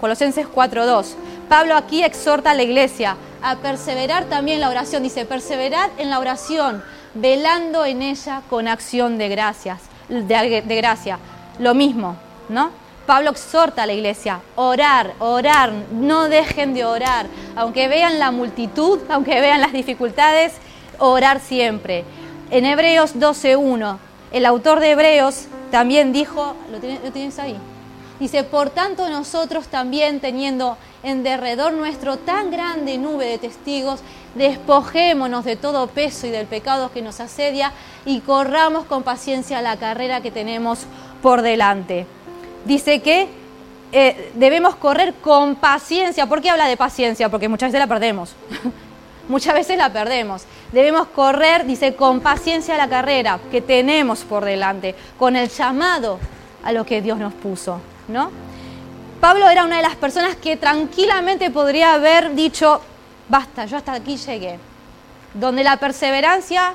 [0.00, 1.14] Colosenses 4.2.
[1.48, 5.02] Pablo aquí exhorta a la iglesia a perseverar también en la oración.
[5.02, 6.82] Dice, perseverad en la oración,
[7.14, 11.18] velando en ella con acción de gracias, de, de gracia.
[11.58, 12.16] Lo mismo,
[12.48, 12.85] ¿no?
[13.06, 18.98] Pablo exhorta a la iglesia, orar, orar, no dejen de orar, aunque vean la multitud,
[19.08, 20.54] aunque vean las dificultades,
[20.98, 22.04] orar siempre.
[22.50, 23.98] En Hebreos 12.1,
[24.32, 27.56] el autor de Hebreos también dijo, ¿lo tienes, ahí?
[28.18, 34.00] Dice, por tanto nosotros también teniendo en derredor nuestro tan grande nube de testigos,
[34.34, 37.72] despojémonos de todo peso y del pecado que nos asedia
[38.04, 40.86] y corramos con paciencia la carrera que tenemos
[41.22, 42.06] por delante
[42.66, 43.28] dice que
[43.92, 46.26] eh, debemos correr con paciencia.
[46.26, 47.28] ¿Por qué habla de paciencia?
[47.28, 48.34] Porque muchas veces la perdemos.
[49.28, 50.44] muchas veces la perdemos.
[50.72, 56.18] Debemos correr, dice, con paciencia la carrera que tenemos por delante, con el llamado
[56.64, 58.30] a lo que Dios nos puso, ¿no?
[59.20, 62.80] Pablo era una de las personas que tranquilamente podría haber dicho,
[63.28, 64.58] basta, yo hasta aquí llegué.
[65.32, 66.74] Donde la perseverancia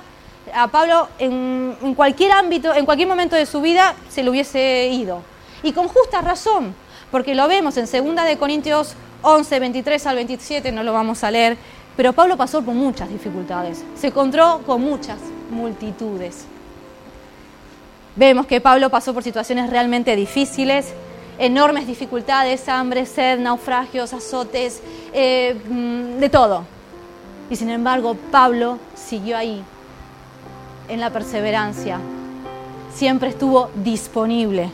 [0.53, 4.89] a Pablo en, en cualquier ámbito, en cualquier momento de su vida, se le hubiese
[4.91, 5.21] ido.
[5.63, 6.73] Y con justa razón,
[7.11, 11.31] porque lo vemos en 2 de Corintios 11, 23 al 27, no lo vamos a
[11.31, 11.57] leer,
[11.95, 15.19] pero Pablo pasó por muchas dificultades, se encontró con muchas
[15.51, 16.45] multitudes.
[18.15, 20.93] Vemos que Pablo pasó por situaciones realmente difíciles,
[21.37, 24.81] enormes dificultades, hambre, sed, naufragios, azotes,
[25.13, 26.63] eh, mm, de todo.
[27.49, 29.63] Y sin embargo, Pablo siguió ahí,
[30.87, 31.99] en la perseverancia.
[32.93, 34.71] Siempre estuvo disponible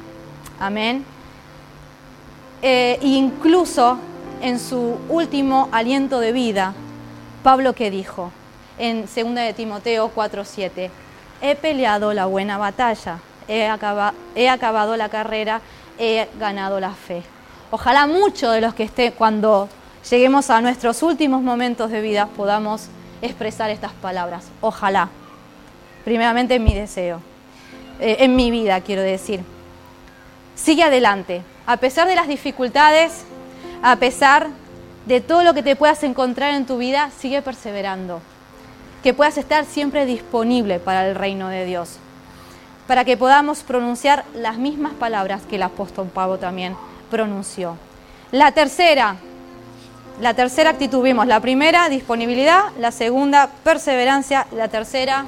[0.59, 1.05] Amén.
[2.61, 3.99] Eh, incluso
[4.41, 6.73] en su último aliento de vida,
[7.43, 8.31] Pablo que dijo
[8.79, 10.89] en 2 de Timoteo 4:7,
[11.41, 15.61] he peleado la buena batalla, he, acabado la carrera,
[15.99, 17.23] he ganado la fe.
[17.69, 19.69] Ojalá muchos de los que estén cuando
[20.09, 22.87] lleguemos a nuestros últimos momentos de vida podamos
[23.21, 24.47] expresar estas palabras.
[24.61, 25.09] Ojalá.
[26.03, 27.21] Primeramente en mi deseo,
[27.99, 29.56] eh, en mi vida quiero decir.
[30.57, 33.23] Sigue adelante, a pesar de las dificultades,
[33.83, 34.47] a pesar
[35.05, 38.21] de todo lo que te puedas encontrar en tu vida, sigue perseverando.
[39.03, 41.97] Que puedas estar siempre disponible para el reino de Dios.
[42.87, 46.75] Para que podamos pronunciar las mismas palabras que el apóstol Pablo también
[47.11, 47.77] pronunció.
[48.31, 49.15] La tercera,
[50.19, 55.27] la tercera actitud vimos, la primera, disponibilidad, la segunda, perseverancia, la tercera,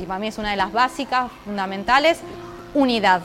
[0.00, 2.18] y para mí es una de las básicas, fundamentales,
[2.72, 3.20] unidad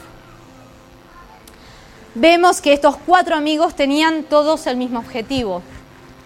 [2.19, 5.61] vemos que estos cuatro amigos tenían todos el mismo objetivo.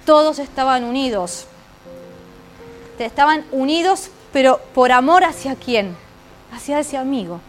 [0.06, 1.46] Todos estaban unidos.
[2.98, 5.96] Estaban unidos, pero por amor hacia quién?
[6.54, 7.40] Hacia ese amigo,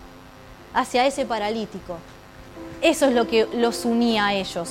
[0.72, 1.98] hacia ese paralítico.
[2.80, 4.70] Eso es lo que los unía a ellos.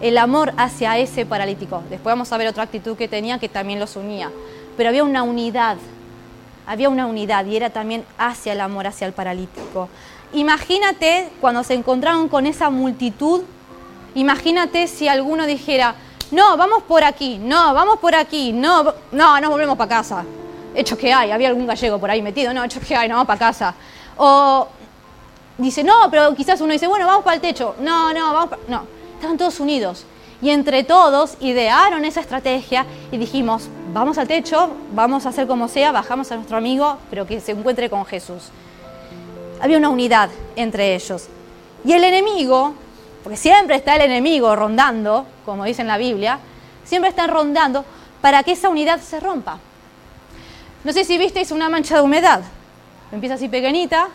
[0.00, 1.82] El amor hacia ese paralítico.
[1.90, 4.32] Después vamos a ver otra actitud que tenía que también los unía.
[4.76, 5.76] Pero había una unidad.
[6.66, 9.88] Había una unidad y era también hacia el amor hacia el paralítico.
[10.34, 13.42] Imagínate cuando se encontraron con esa multitud,
[14.14, 15.94] imagínate si alguno dijera,
[16.30, 20.24] no, vamos por aquí, no, vamos por aquí, no, no, nos volvemos para casa.
[20.74, 23.26] Hecho que hay, había algún gallego por ahí metido, no, hecho que hay, no, vamos
[23.26, 23.74] para casa.
[24.16, 24.68] O
[25.58, 27.74] dice, no, pero quizás uno dice, bueno, vamos para el techo.
[27.80, 28.62] No, no, vamos para...
[28.68, 30.06] No, estaban todos unidos.
[30.40, 35.68] Y entre todos idearon esa estrategia y dijimos, vamos al techo, vamos a hacer como
[35.68, 38.50] sea, bajamos a nuestro amigo, pero que se encuentre con Jesús
[39.62, 41.28] había una unidad entre ellos.
[41.84, 42.74] Y el enemigo,
[43.22, 46.40] porque siempre está el enemigo rondando, como dice en la Biblia,
[46.84, 47.84] siempre están rondando
[48.20, 49.60] para que esa unidad se rompa.
[50.82, 52.40] No sé si visteis una mancha de humedad.
[53.12, 54.08] Empieza así pequeñita,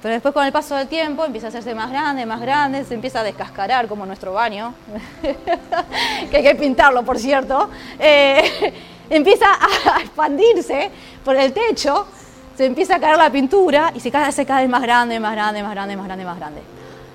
[0.00, 2.94] pero después con el paso del tiempo empieza a hacerse más grande, más grande, se
[2.94, 4.74] empieza a descascarar como nuestro baño,
[6.30, 7.68] que hay que pintarlo, por cierto.
[7.98, 8.72] Eh,
[9.10, 10.88] empieza a expandirse
[11.24, 12.06] por el techo
[12.56, 15.62] se empieza a caer la pintura y se cae, se cae más grande, más grande,
[15.62, 16.62] más grande, más grande, más grande.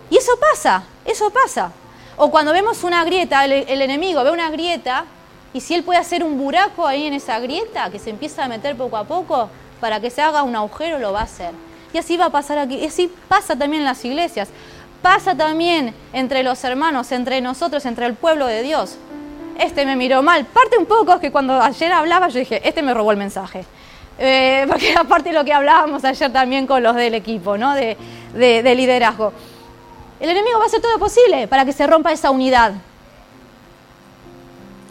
[0.10, 1.71] Y eso pasa, eso pasa.
[2.15, 5.06] O cuando vemos una grieta, el, enemigo ve una grieta
[5.54, 8.47] y si él puede hacer un buraco ahí en esa grieta que se empieza a
[8.47, 11.52] meter poco a poco para que se haga un agujero, lo va a hacer.
[11.93, 12.76] Y así va a pasar aquí.
[12.76, 14.50] Y así pasa también en las iglesias.
[15.02, 18.97] Pasa también entre los hermanos, entre nosotros, entre el pueblo de Dios.
[19.60, 20.45] Este me miró mal.
[20.45, 23.65] Parte un poco que cuando ayer hablaba yo dije, este me robó el mensaje.
[24.19, 27.73] Eh, porque aparte de lo que hablábamos ayer también con los del equipo, ¿no?
[27.73, 27.97] De,
[28.34, 29.34] de, liderazgo.
[30.19, 32.73] El enemigo va a hacer todo lo posible para que se rompa esa unidad.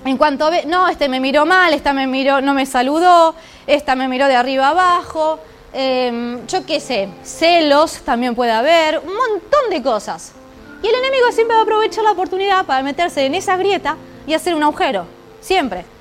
[0.04, 3.34] en cuanto ve, no, este me miró mal, esta me miró, no me saludó,
[3.66, 5.40] esta me miró de arriba abajo,
[5.72, 10.32] em, yo qué sé, celos también puede haber, un montón de cosas.
[10.80, 13.96] Y el enemigo siempre va a aprovechar la oportunidad para meterse en esa grieta
[14.28, 15.06] y hacer un agujero,
[15.40, 15.95] siempre.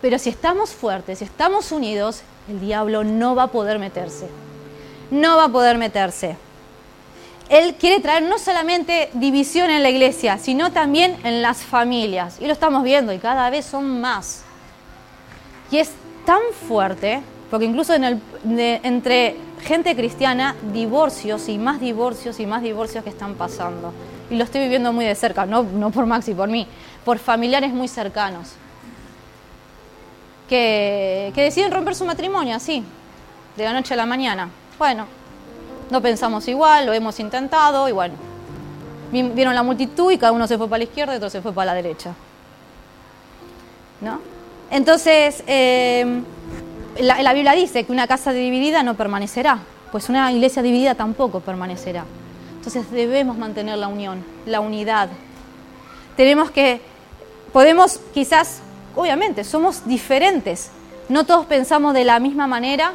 [0.00, 4.28] Pero si estamos fuertes, si estamos unidos, el diablo no va a poder meterse.
[5.10, 6.36] No va a poder meterse.
[7.48, 12.38] Él quiere traer no solamente división en la iglesia, sino también en las familias.
[12.40, 14.44] Y lo estamos viendo y cada vez son más.
[15.70, 15.90] Y es
[16.24, 18.20] tan fuerte, porque incluso en el,
[18.84, 23.92] entre gente cristiana, divorcios y más divorcios y más divorcios que están pasando.
[24.30, 26.68] Y lo estoy viviendo muy de cerca, no, no por Maxi, por mí,
[27.04, 28.59] por familiares muy cercanos.
[30.50, 32.82] Que, deciden romper su matrimonio así,
[33.56, 34.50] de la noche a la mañana.
[34.78, 35.06] Bueno,
[35.90, 38.14] no pensamos igual, lo hemos intentado y bueno,
[39.12, 41.52] vieron la multitud y cada uno se fue para la izquierda y otro se fue
[41.52, 42.14] para la derecha.
[44.00, 44.20] ¿No?
[44.72, 46.20] Entonces, eh,
[46.98, 49.60] la, la, Biblia dice que una casa dividida no permanecerá,
[49.92, 52.04] pues una iglesia dividida tampoco permanecerá.
[52.56, 55.10] Entonces debemos mantener la unión, la unidad.
[56.16, 56.80] Tenemos que,
[57.52, 58.62] podemos quizás,
[59.00, 60.70] obviamente, somos diferentes,
[61.08, 62.92] no todos pensamos de la misma manera,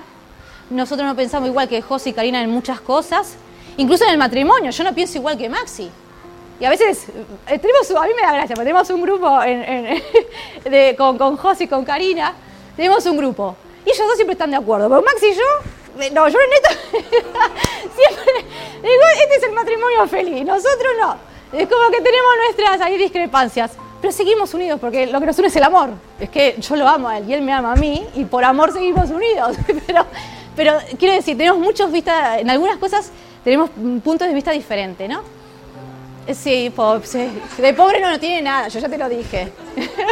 [0.70, 3.36] nosotros no pensamos igual que José y Karina en muchas cosas,
[3.78, 5.90] incluso en el matrimonio, yo no pienso igual que Maxi.
[6.60, 7.08] Y a veces,
[7.48, 9.28] eh, tenemos, a mí me da gracia, porque tenemos un grupo
[10.98, 12.34] con, con y con Karina,
[12.76, 13.56] tenemos un grupo.
[13.86, 16.54] Y ellos dos siempre están de acuerdo, pero Maxi y yo, eh, no, yo en
[16.54, 16.70] esto,
[17.96, 18.46] siempre
[18.82, 21.18] digo, este es el matrimonio feliz, nosotros no.
[21.52, 23.72] Es como que tenemos nuestras ahí discrepancias,
[24.06, 25.90] pero seguimos unidos porque lo que nos une es el amor.
[26.20, 28.44] Es que yo lo amo a él y él me ama a mí y por
[28.44, 29.58] amor seguimos unidos.
[29.88, 30.06] pero
[30.56, 33.10] pero quiero decir, tenemos muchos vistas, en algunas cosas
[33.44, 33.72] tenemos
[34.04, 35.24] puntos de vista diferentes, ¿no?
[36.36, 36.72] Sí,
[37.58, 39.52] de pobre no, no tiene nada, yo ya te lo dije.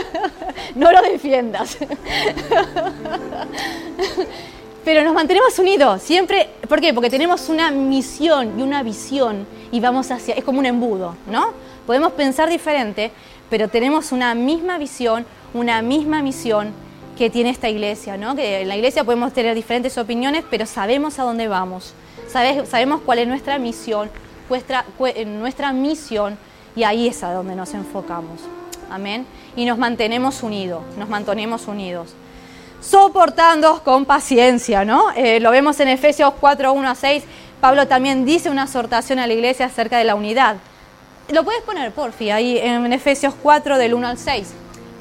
[0.75, 1.77] no lo defiendas.
[4.83, 6.95] Pero nos mantenemos unidos, siempre, ¿por qué?
[6.95, 11.53] Porque tenemos una misión y una visión y vamos hacia, es como un embudo, ¿no?
[11.85, 13.11] Podemos pensar diferente,
[13.53, 16.73] pero tenemos una misma visión, una misma misión
[17.15, 18.35] que tiene esta iglesia, ¿no?
[18.35, 21.93] Que en la iglesia podemos tener diferentes opiniones, pero sabemos a dónde vamos,
[22.27, 24.09] sabemos cuál es nuestra misión,
[24.49, 24.85] nuestra,
[25.27, 26.35] nuestra misión,
[26.75, 28.41] y ahí es a donde nos enfocamos.
[28.89, 29.27] Amén.
[29.55, 32.15] Y nos mantenemos unidos, nos mantenemos unidos.
[32.81, 35.11] Soportando con paciencia, ¿no?
[35.15, 37.23] Eh, lo vemos en Efesios 4, 1 a 6.
[37.61, 40.55] Pablo también dice una exhortación a la iglesia acerca de la unidad.
[41.29, 44.53] Lo puedes poner, porfi, ahí en Efesios 4, del 1 al 6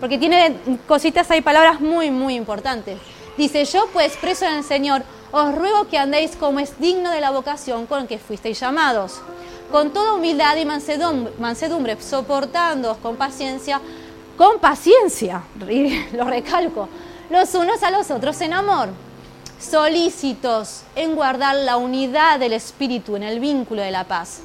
[0.03, 0.57] porque tiene
[0.89, 2.99] cositas, hay palabras muy, muy importantes.
[3.39, 7.21] Dice, yo pues preso en el Señor, os ruego que andéis como es digno de
[7.21, 9.21] la vocación con que fuisteis llamados,
[9.71, 13.81] con toda humildad y mansedumbre, mansedumbre soportándoos con paciencia,
[14.37, 15.45] con paciencia,
[16.15, 16.89] lo recalco,
[17.31, 18.89] los unos a los otros en amor,
[19.61, 24.41] solícitos en guardar la unidad del Espíritu en el vínculo de la paz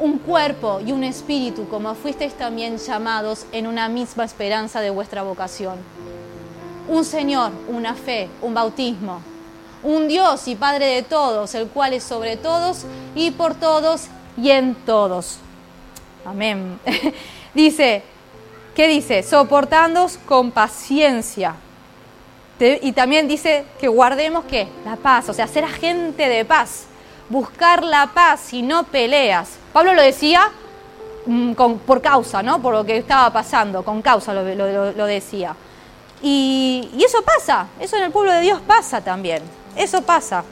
[0.00, 5.22] un cuerpo y un espíritu, como fuisteis también llamados en una misma esperanza de vuestra
[5.22, 5.76] vocación.
[6.88, 9.20] Un Señor, una fe, un bautismo.
[9.82, 12.84] Un Dios y Padre de todos, el cual es sobre todos
[13.14, 15.38] y por todos y en todos.
[16.24, 16.80] Amén.
[17.54, 18.02] dice,
[18.74, 19.22] ¿qué dice?
[19.22, 21.54] Soportándoos con paciencia.
[22.58, 24.68] Y también dice que guardemos qué?
[24.84, 26.89] La paz, o sea, ser agente de paz
[27.30, 29.56] buscar la paz y no peleas.
[29.72, 30.50] Pablo lo decía
[31.24, 31.52] mm,
[31.86, 32.60] por causa, ¿no?
[32.60, 35.56] Por lo que estaba pasando, con causa lo, decía.
[36.22, 39.42] Y, eso pasa, eso en el pueblo de Dios pasa también,
[39.76, 40.44] eso pasa.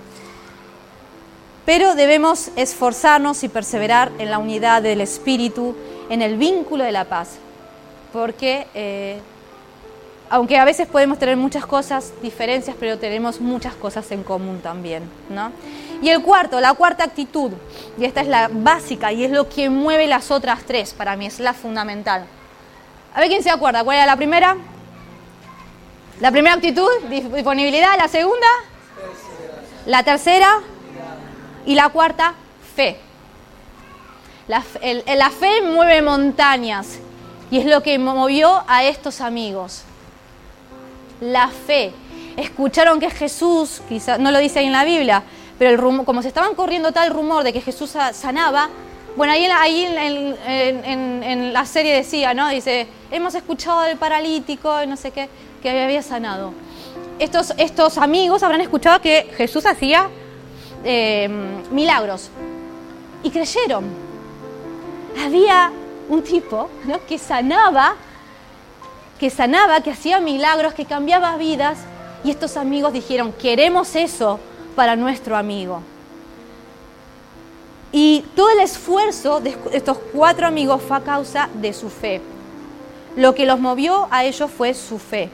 [1.66, 5.76] Pero debemos esforzarnos y perseverar en la unidad del Espíritu,
[6.08, 7.32] en el vínculo de la paz,
[8.10, 9.20] porque eh,
[10.30, 15.08] aunque a veces podemos tener muchas cosas, diferencias, pero tenemos muchas cosas en común también,
[15.30, 15.52] ¿no?
[16.02, 17.52] Y el cuarto, la cuarta actitud,
[17.98, 21.26] y esta es la básica y es lo que mueve las otras tres, para mí
[21.26, 22.26] es la fundamental.
[23.14, 24.56] A ver quién se acuerda, ¿cuál era la primera?
[26.20, 28.46] La primera actitud, disponibilidad, la segunda,
[29.86, 30.60] la tercera
[31.64, 32.34] y la cuarta,
[32.76, 32.98] fe.
[34.46, 34.62] La,
[35.16, 36.98] la fe mueve montañas
[37.50, 39.84] y es lo que movió a estos amigos.
[41.20, 41.92] La fe.
[42.36, 45.22] Escucharon que Jesús, quizás no lo dice ahí en la Biblia,
[45.58, 48.68] pero el rumor, como se estaban corriendo tal rumor de que Jesús sanaba,
[49.16, 52.48] bueno, ahí, ahí en, la serie decía, ¿no?
[52.48, 55.28] Dice, hemos escuchado del paralítico, no sé qué,
[55.60, 56.52] que había sanado.
[57.18, 60.08] Estos, estos amigos habrán escuchado que Jesús hacía
[60.84, 61.28] eh,
[61.72, 62.30] milagros
[63.24, 63.84] y creyeron.
[65.24, 65.72] Había
[66.08, 67.04] un tipo ¿no?
[67.04, 67.96] que sanaba
[69.18, 71.78] que sanaba, que hacía milagros, que cambiaba vidas.
[72.24, 74.40] Y estos amigos dijeron, queremos eso
[74.74, 75.82] para nuestro amigo.
[77.90, 82.20] Y todo el esfuerzo de estos cuatro amigos fue a causa de su fe.
[83.16, 85.30] Lo que los movió a ellos fue su fe.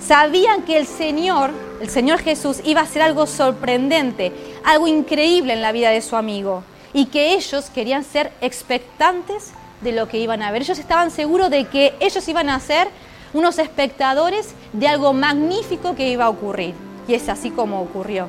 [0.00, 1.50] Sabían que el Señor,
[1.80, 4.32] el Señor Jesús, iba a hacer algo sorprendente,
[4.64, 6.62] algo increíble en la vida de su amigo.
[6.92, 9.50] Y que ellos querían ser expectantes
[9.84, 10.62] de lo que iban a ver.
[10.62, 12.88] Ellos estaban seguros de que ellos iban a ser
[13.32, 16.74] unos espectadores de algo magnífico que iba a ocurrir.
[17.06, 18.28] Y es así como ocurrió.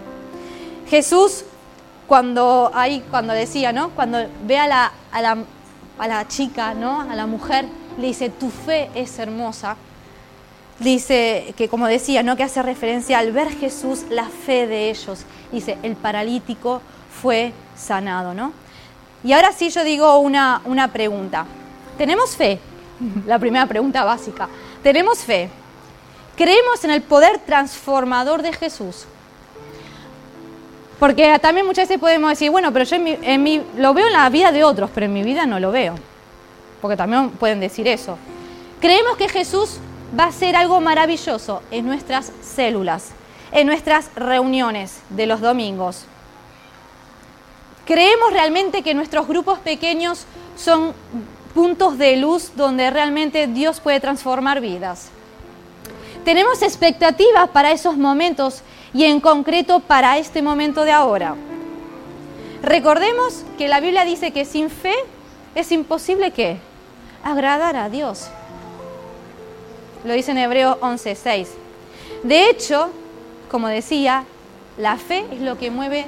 [0.88, 1.46] Jesús
[2.08, 3.90] cuando ahí cuando decía, ¿no?
[3.92, 5.38] Cuando ve a la, a la,
[5.98, 7.02] a la chica, ¿no?
[7.02, 7.66] A la mujer,
[7.98, 9.78] le dice, tu fe es hermosa.
[10.80, 12.36] Dice que, como decía, ¿no?
[12.36, 15.22] Que hace referencia al ver Jesús, la fe de ellos.
[15.52, 16.82] Dice, el paralítico
[17.22, 18.52] fue sanado, ¿no?
[19.26, 21.46] Y ahora sí yo digo una, una pregunta.
[21.98, 22.60] ¿Tenemos fe?
[23.26, 24.48] La primera pregunta básica.
[24.84, 25.50] ¿Tenemos fe?
[26.38, 29.06] ¿Creemos en el poder transformador de Jesús?
[31.00, 34.30] Porque también muchas veces podemos decir, bueno, pero yo en mi, lo veo en la
[34.30, 35.96] vida de otros, pero en mi vida no lo veo.
[36.80, 38.20] Porque también pueden decir eso.
[38.80, 39.80] Creemos que Jesús
[40.18, 43.10] va a hacer algo maravilloso en nuestras células,
[43.52, 46.06] en nuestras reuniones de los domingos.
[47.86, 50.26] Creemos realmente que nuestros grupos pequeños
[50.58, 50.94] son
[51.54, 55.10] puntos de luz donde realmente Dios puede transformar vidas.
[56.24, 58.64] Tenemos expectativas para esos momentos
[58.94, 61.36] y en concreto para este momento de ahora.
[62.64, 64.96] Recordemos que la Biblia dice que sin fe
[65.54, 66.58] es imposible que
[67.24, 68.28] agradar a Dios.
[70.04, 71.50] Lo dice en Hebreo 11:6.
[72.24, 72.90] De hecho,
[73.52, 74.24] como decía,
[74.78, 76.06] la fe es lo que mueve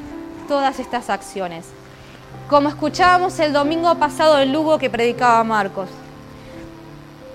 [0.48, 1.66] todas estas acciones.
[2.50, 5.90] Como escuchábamos el domingo pasado en Lugo que predicaba Marcos,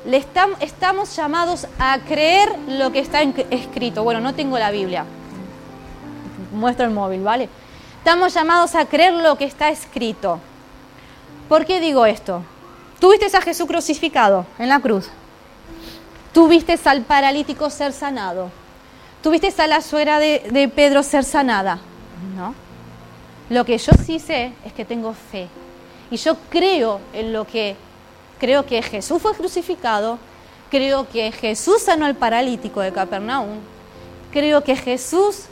[0.04, 4.02] le estamos llamados a creer lo que está escrito.
[4.02, 5.04] Bueno, no tengo la Biblia,
[6.52, 7.48] muestro el móvil, ¿vale?
[7.98, 10.40] Estamos llamados a creer lo que está escrito.
[11.48, 12.42] ¿Por qué digo esto?
[12.98, 15.08] Tú viste a Jesús crucificado en la cruz.
[16.32, 18.50] Tú viste al paralítico ser sanado.
[19.22, 21.78] Tú viste a la suegra de, de Pedro ser sanada.
[22.36, 22.54] No.
[23.48, 25.48] Lo que yo sí sé es que tengo fe.
[26.10, 27.76] Y yo creo en lo que
[28.38, 30.18] creo que Jesús fue crucificado,
[30.70, 33.58] creo que Jesús sanó al paralítico de Capernaum,
[34.32, 35.44] creo que Jesús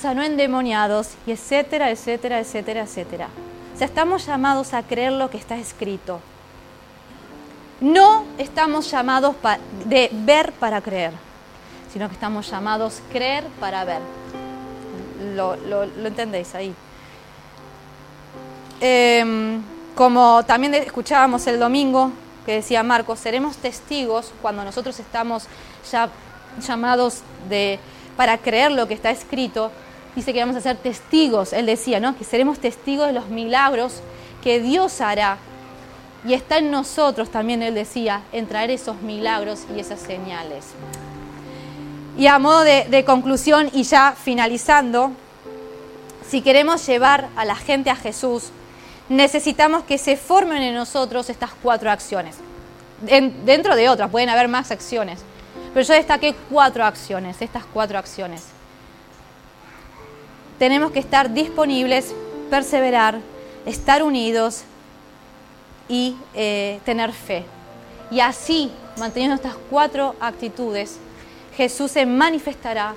[0.00, 3.28] sanó endemoniados, y etcétera, etcétera, etcétera, etcétera.
[3.74, 6.20] O sea, estamos llamados a creer lo que está escrito.
[7.80, 9.34] No estamos llamados
[9.86, 11.12] de ver para creer,
[11.92, 14.00] sino que estamos llamados creer para ver.
[15.34, 15.54] Lo,
[16.06, 16.74] entendéis ahí.
[18.80, 19.62] Em,
[19.94, 22.10] como también escuchábamos el domingo,
[22.46, 25.44] que decía Marcos, seremos testigos cuando nosotros estamos
[25.90, 26.08] ya
[26.66, 27.20] llamados
[27.50, 27.78] de,
[28.16, 29.70] para creer lo que está escrito,
[30.16, 32.16] dice que vamos a ser testigos, él decía, ¿no?
[32.16, 34.00] Que seremos testigos de los milagros
[34.42, 35.36] que Dios hará.
[36.26, 40.64] Y está en nosotros también, él decía, en traer esos milagros y esas señales.
[42.16, 45.12] Y a modo de conclusión y ya finalizando,
[46.28, 48.50] si queremos llevar a la gente a Jesús,
[49.10, 52.36] necesitamos que se formen en nosotros estas cuatro acciones.
[53.44, 55.20] dentro de otras, pueden haber más acciones.
[55.74, 58.44] Pero yo destaqué cuatro acciones, estas cuatro acciones
[60.60, 62.14] tenemos que estar disponibles,
[62.50, 63.18] perseverar,
[63.64, 64.64] estar unidos
[65.88, 67.46] y eh, tener fe.
[68.10, 70.98] Y así, manteniendo estas cuatro actitudes,
[71.56, 72.94] Jesús se manifestará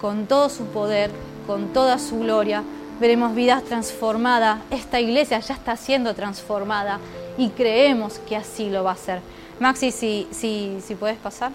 [0.00, 1.10] con todo su poder,
[1.48, 2.62] con toda su gloria.
[3.00, 4.60] Veremos vidas transformadas.
[4.70, 7.00] Esta iglesia ya está siendo transformada
[7.38, 9.20] y creemos que así lo va a hacer.
[9.58, 11.50] Maxi, si, si, puedes pasar.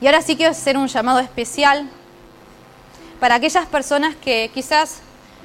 [0.00, 1.88] Y ahora sí quiero hacer un llamado especial
[3.20, 5.00] para aquellas personas que quizás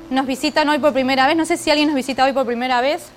[0.10, 1.36] nos visitan hoy por primera vez.
[1.36, 3.10] No sé si alguien nos visita hoy por primera vez.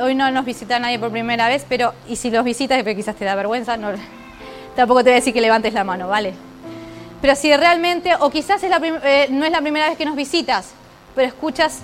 [0.00, 3.26] Hoy no nos visita nadie por primera vez, pero y si los visitas, quizás te
[3.26, 3.88] da vergüenza, no,
[4.74, 6.49] tampoco te voy a decir que levantes la mano, ¿vale?
[7.20, 10.70] Pero si realmente, o quizás eh, no es la primera vez que nos visitas,
[11.14, 11.80] pero escuchas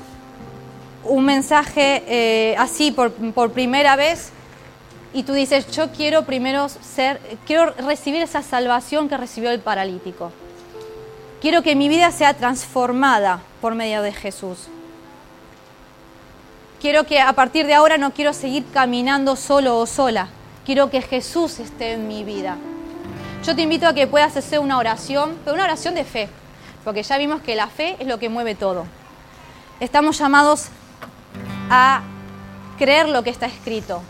[1.05, 4.33] un mensaje eh, así por, por primera vez,
[5.13, 10.31] y tú dices, yo quiero primero ser, quiero recibir esa salvación que recibió el paralítico.
[11.41, 14.69] Quiero que mi vida sea transformada por medio de Jesús.
[16.81, 20.29] Quiero que a partir de ahora no quiero seguir caminando solo o sola.
[20.65, 22.57] Quiero que Jesús esté en mi vida.
[23.47, 26.29] Yo te invito a que puedas hacer una oración, pero una oración de fe,
[26.83, 28.87] porque ya vimos que la fe es lo que mueve todo.
[29.79, 30.67] Estamos llamados
[31.71, 32.01] a
[32.77, 34.03] creer lo que está escrito,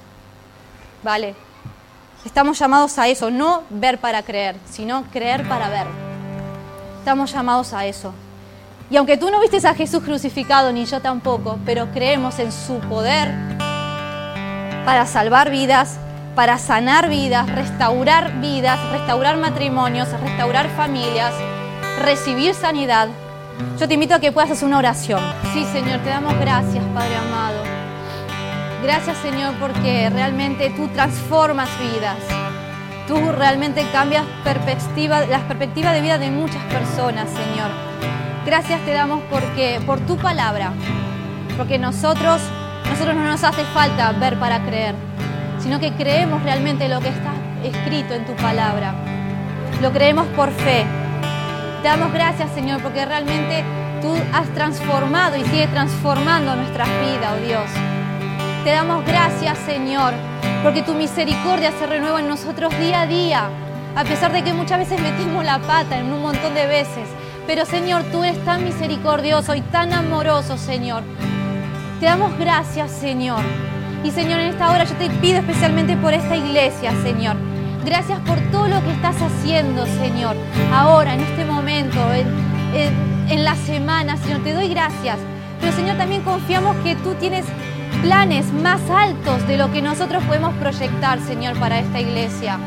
[1.02, 1.34] ¿vale?
[2.24, 5.86] Estamos llamados a eso, no ver para creer, sino creer para ver.
[7.00, 8.14] Estamos llamados a eso.
[8.88, 12.78] Y aunque tú no vistes a Jesús crucificado, ni yo tampoco, pero creemos en su
[12.78, 13.34] poder
[14.86, 15.98] para salvar vidas,
[16.36, 21.32] para sanar vidas, restaurar vidas, restaurar matrimonios, restaurar familias,
[22.02, 23.08] recibir sanidad.
[23.80, 25.20] Yo te invito a que puedas hacer una oración.
[25.54, 27.62] Sí, Señor, te damos gracias, Padre amado.
[28.82, 32.18] Gracias, Señor, porque realmente tú transformas vidas.
[33.08, 37.70] Tú realmente cambias perspectiva, las perspectivas de vida de muchas personas, Señor.
[38.44, 40.72] Gracias te damos porque por tu palabra,
[41.56, 42.42] porque nosotros
[42.88, 44.94] nosotros no nos hace falta ver para creer,
[45.66, 47.32] sino que creemos realmente lo que está
[47.64, 48.94] escrito en tu palabra.
[49.82, 50.84] Lo creemos por fe.
[51.82, 53.64] Te damos gracias, Señor, porque realmente
[54.00, 57.64] tú has transformado y sigues transformando nuestras vidas, oh Dios.
[58.62, 60.14] Te damos gracias, Señor,
[60.62, 63.48] porque tu misericordia se renueva en nosotros día a día,
[63.96, 67.08] a pesar de que muchas veces metemos la pata en un montón de veces.
[67.48, 71.02] Pero Señor, tú eres tan misericordioso y tan amoroso, Señor.
[71.98, 73.42] Te damos gracias, Señor.
[74.06, 77.34] Y Señor, en esta hora yo te pido especialmente por esta iglesia, Señor.
[77.84, 80.36] Gracias por todo lo que estás haciendo, Señor.
[80.72, 85.18] Ahora, en este momento, en, la semana, Señor, te doy gracias.
[85.60, 87.44] Pero Señor, también confiamos que tú tienes
[88.00, 92.60] planes más altos de lo que nosotros podemos proyectar, Señor, para esta iglesia.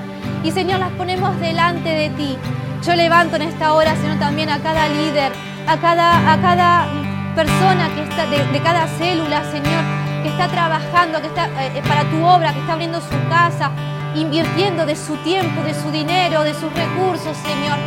[0.44, 2.38] Y Señor, las ponemos delante de ti.
[2.86, 5.32] Yo levanto en esta hora, Señor, también a cada líder,
[5.68, 6.88] a cada, a cada
[7.34, 12.04] persona que está, de, cada célula, Señor, que está trabajando, que está eh, eh, para
[12.10, 13.72] tu obra, que está abriendo su casa,
[14.16, 17.78] invirtiendo de su tiempo, de su dinero, de sus recursos, Señor.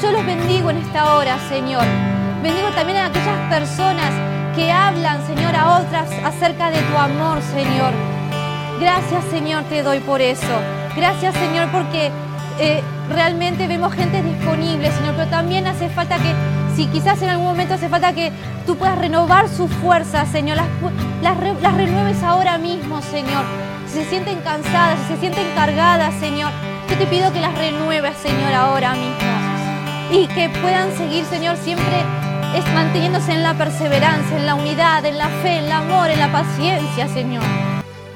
[0.00, 1.84] Yo los bendigo en esta hora, Señor.
[2.42, 4.10] Bendigo también a aquellas personas
[4.56, 7.92] que hablan, Señor, a otras acerca de tu amor, Señor.
[8.80, 10.60] Gracias, Señor, te doy por eso.
[10.96, 12.10] Gracias, Señor, porque
[12.58, 16.34] eh, realmente vemos gente disponible, Señor, pero también hace falta que,
[16.76, 18.32] si quizás en algún momento hace falta que
[18.66, 20.66] tú puedas renovar sus fuerzas, Señor, las,
[21.22, 23.44] las, renueves ahora mismo, Señor.
[23.86, 26.50] Si se sienten cansadas, si se sienten cargadas, Señor,
[26.88, 29.12] yo te pido que las renueves, Señor, ahora mismo.
[30.10, 32.02] Y que puedan seguir, Señor, siempre
[32.54, 36.18] es manteniéndose en la perseverancia, en la unidad, en la fe, en el amor, en
[36.18, 37.42] la paciencia, Señor.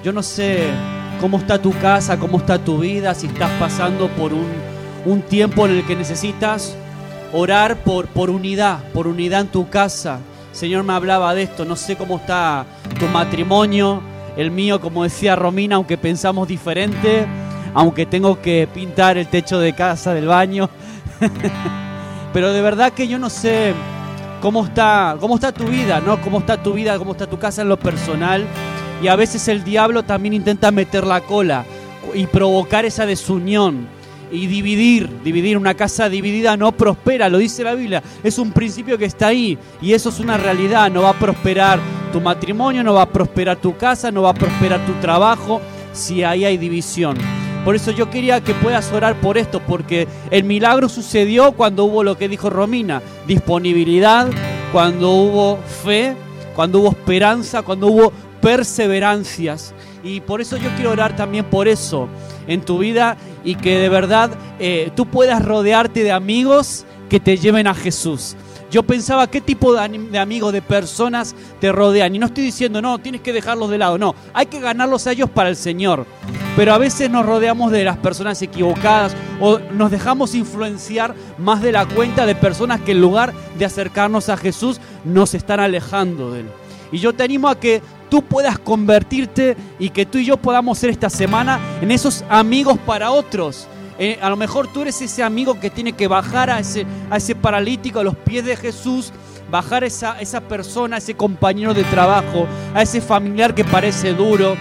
[0.02, 0.68] Yo no sé
[1.20, 5.72] cómo está tu casa, cómo está tu vida, si estás pasando por un, tiempo en
[5.72, 6.76] el que necesitas
[7.33, 10.20] orar por, por unidad, por unidad en tu casa.
[10.53, 12.64] Señor me hablaba de esto, no sé cómo está
[12.99, 14.01] tu matrimonio,
[14.37, 17.27] el mío, como decía Romina, aunque pensamos diferente,
[17.74, 20.70] aunque tengo que pintar el techo de casa, del baño,
[22.33, 23.74] pero de verdad que yo no sé
[24.41, 26.20] cómo está, cómo está tu vida, ¿no?
[26.22, 28.47] Cómo está tu vida, cómo está tu casa en lo personal
[29.03, 31.64] y a veces el diablo también intenta meter la cola
[32.14, 33.89] y provocar esa desunión
[34.31, 38.99] y dividir, dividir una casa dividida no prospera, lo dice la Biblia, es un principio
[38.99, 41.79] que está ahí y eso es una realidad, no va a prosperar
[42.12, 45.61] tu matrimonio, no va a prosperar tu casa, no va a prosperar tu trabajo
[45.93, 47.16] si ahí hay división.
[47.64, 52.05] Por eso yo quería que puedas orar por esto, porque el milagro sucedió cuando hubo
[52.05, 54.29] lo que dijo Romina, disponibilidad,
[54.72, 56.14] cuando hubo fe,
[56.55, 59.74] cuando hubo esperanza, cuando hubo perseverancias.
[60.05, 62.09] Y por eso yo quiero orar también por eso
[62.47, 63.16] en tu vida
[63.47, 68.36] y que de verdad eh, tú puedas rodearte de amigos que te lleven a Jesús.
[68.70, 72.14] Yo pensaba qué tipo de, amigos, de personas te rodean.
[72.14, 73.97] Y no estoy diciendo, no, tienes que dejarlos de lado.
[73.97, 76.05] No, hay que ganarlos a ellos para el Señor.
[76.57, 81.70] Pero a veces nos rodeamos de las personas equivocadas o nos dejamos influenciar más de
[81.70, 86.40] la cuenta de personas que en lugar de acercarnos a Jesús nos están alejando de
[86.40, 86.47] Él.
[86.90, 90.78] Y yo te animo a que tú puedas convertirte y que tú y yo podamos
[90.78, 93.68] ser esta semana en esos amigos para otros.
[93.98, 97.16] Eh, a lo mejor tú eres ese amigo que tiene que bajar a ese, a
[97.16, 99.12] ese paralítico a los pies de Jesús,
[99.50, 104.12] bajar a esa, esa persona, a ese compañero de trabajo, a ese familiar que parece
[104.12, 104.57] duro.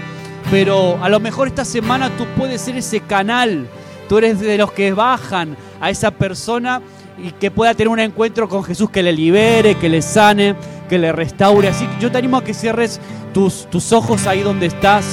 [0.52, 3.68] Pero a lo mejor esta semana tú puedes ser ese canal.
[4.08, 6.82] Tú eres de los que bajan a esa persona
[7.18, 10.56] y que pueda tener un encuentro con Jesús que le libere, que le sane,
[10.90, 11.68] que le restaure.
[11.68, 13.00] Así que yo te animo a que cierres
[13.34, 15.06] tus, tus ojos ahí donde estás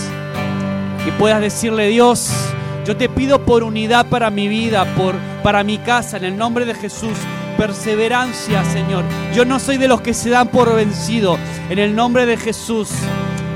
[1.06, 2.30] y puedas decirle, Dios,
[2.84, 6.64] yo te pido por unidad para mi vida, por, para mi casa, en el nombre
[6.64, 7.16] de Jesús.
[7.56, 9.04] Perseverancia, Señor.
[9.34, 11.38] Yo no soy de los que se dan por vencido.
[11.70, 12.88] En el nombre de Jesús.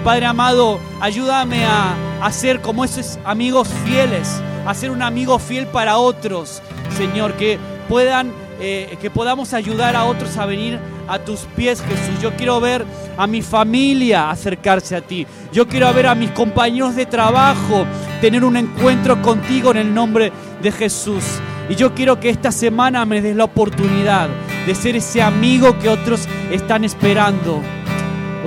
[0.05, 5.67] Padre amado, ayúdame a, a ser como esos amigos fieles, a ser un amigo fiel
[5.67, 6.63] para otros,
[6.97, 10.79] Señor, que puedan, eh, que podamos ayudar a otros a venir
[11.09, 12.21] a tus pies, Jesús.
[12.23, 12.85] Yo quiero ver
[13.17, 15.27] a mi familia acercarse a ti.
[15.53, 17.87] Yo quiero ver a mis compañeros de trabajo
[18.21, 20.33] tener un encuentro contigo en el nombre
[20.63, 21.25] de Jesús.
[21.69, 24.29] Y yo quiero que esta semana me des la oportunidad
[24.67, 27.63] de ser ese amigo que otros están esperando.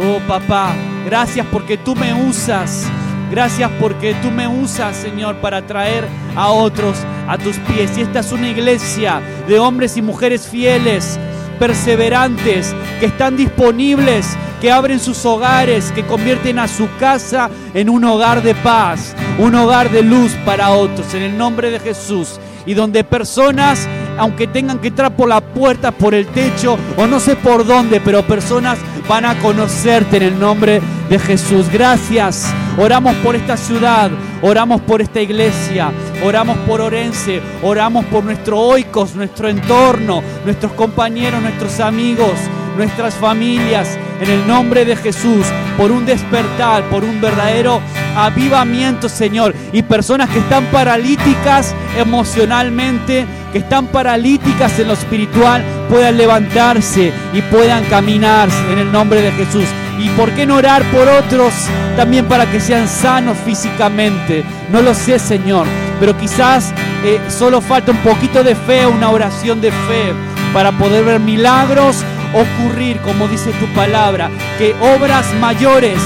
[0.01, 0.73] Oh papá,
[1.05, 2.89] gracias porque tú me usas.
[3.31, 7.95] Gracias porque tú me usas, Señor, para traer a otros a tus pies.
[7.97, 11.19] Y esta es una iglesia de hombres y mujeres fieles,
[11.59, 18.03] perseverantes, que están disponibles, que abren sus hogares, que convierten a su casa en un
[18.03, 22.39] hogar de paz, un hogar de luz para otros, en el nombre de Jesús.
[22.65, 23.87] Y donde personas,
[24.19, 28.01] aunque tengan que entrar por la puerta, por el techo, o no sé por dónde,
[28.01, 31.67] pero personas van a conocerte en el nombre de Jesús.
[31.71, 32.53] Gracias.
[32.77, 34.11] Oramos por esta ciudad,
[34.41, 35.91] oramos por esta iglesia,
[36.23, 42.35] oramos por Orense, oramos por nuestro oikos, nuestro entorno, nuestros compañeros, nuestros amigos,
[42.79, 45.45] nuestras familias, en el nombre de Jesús,
[45.77, 47.81] por un despertar, por un verdadero
[48.15, 49.53] avivamiento, Señor.
[49.73, 57.41] Y personas que están paralíticas emocionalmente, que están paralíticas en lo espiritual, puedan levantarse y
[57.43, 59.65] puedan caminar en el nombre de Jesús.
[59.99, 61.53] ¿Y por qué no orar por otros
[61.97, 64.45] también para que sean sanos físicamente?
[64.71, 65.67] No lo sé, Señor,
[65.99, 66.73] pero quizás
[67.03, 70.13] eh, solo falta un poquito de fe, una oración de fe
[70.53, 75.99] para poder ver milagros ocurrir, como dice tu palabra, que obras mayores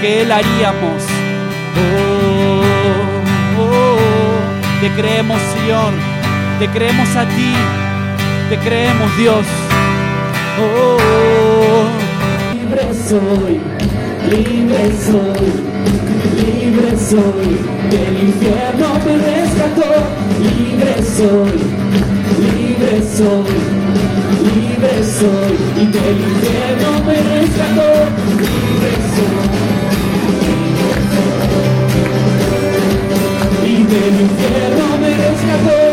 [0.00, 1.02] que Él haríamos.
[1.76, 2.62] Oh,
[3.60, 5.92] oh, te creemos, Señor,
[6.58, 7.54] te creemos a ti,
[8.48, 9.46] te creemos, Dios.
[10.60, 11.88] Oh,
[12.54, 13.60] libre soy,
[14.30, 15.52] libre soy,
[16.36, 17.58] libre soy,
[17.90, 19.90] del infierno me rescató,
[20.40, 21.58] libre soy,
[22.40, 23.83] libre soy,
[24.54, 27.88] libre soy y del infierno me rescató,
[28.38, 29.46] libre soy.
[33.66, 35.83] Y del infierno me rescató.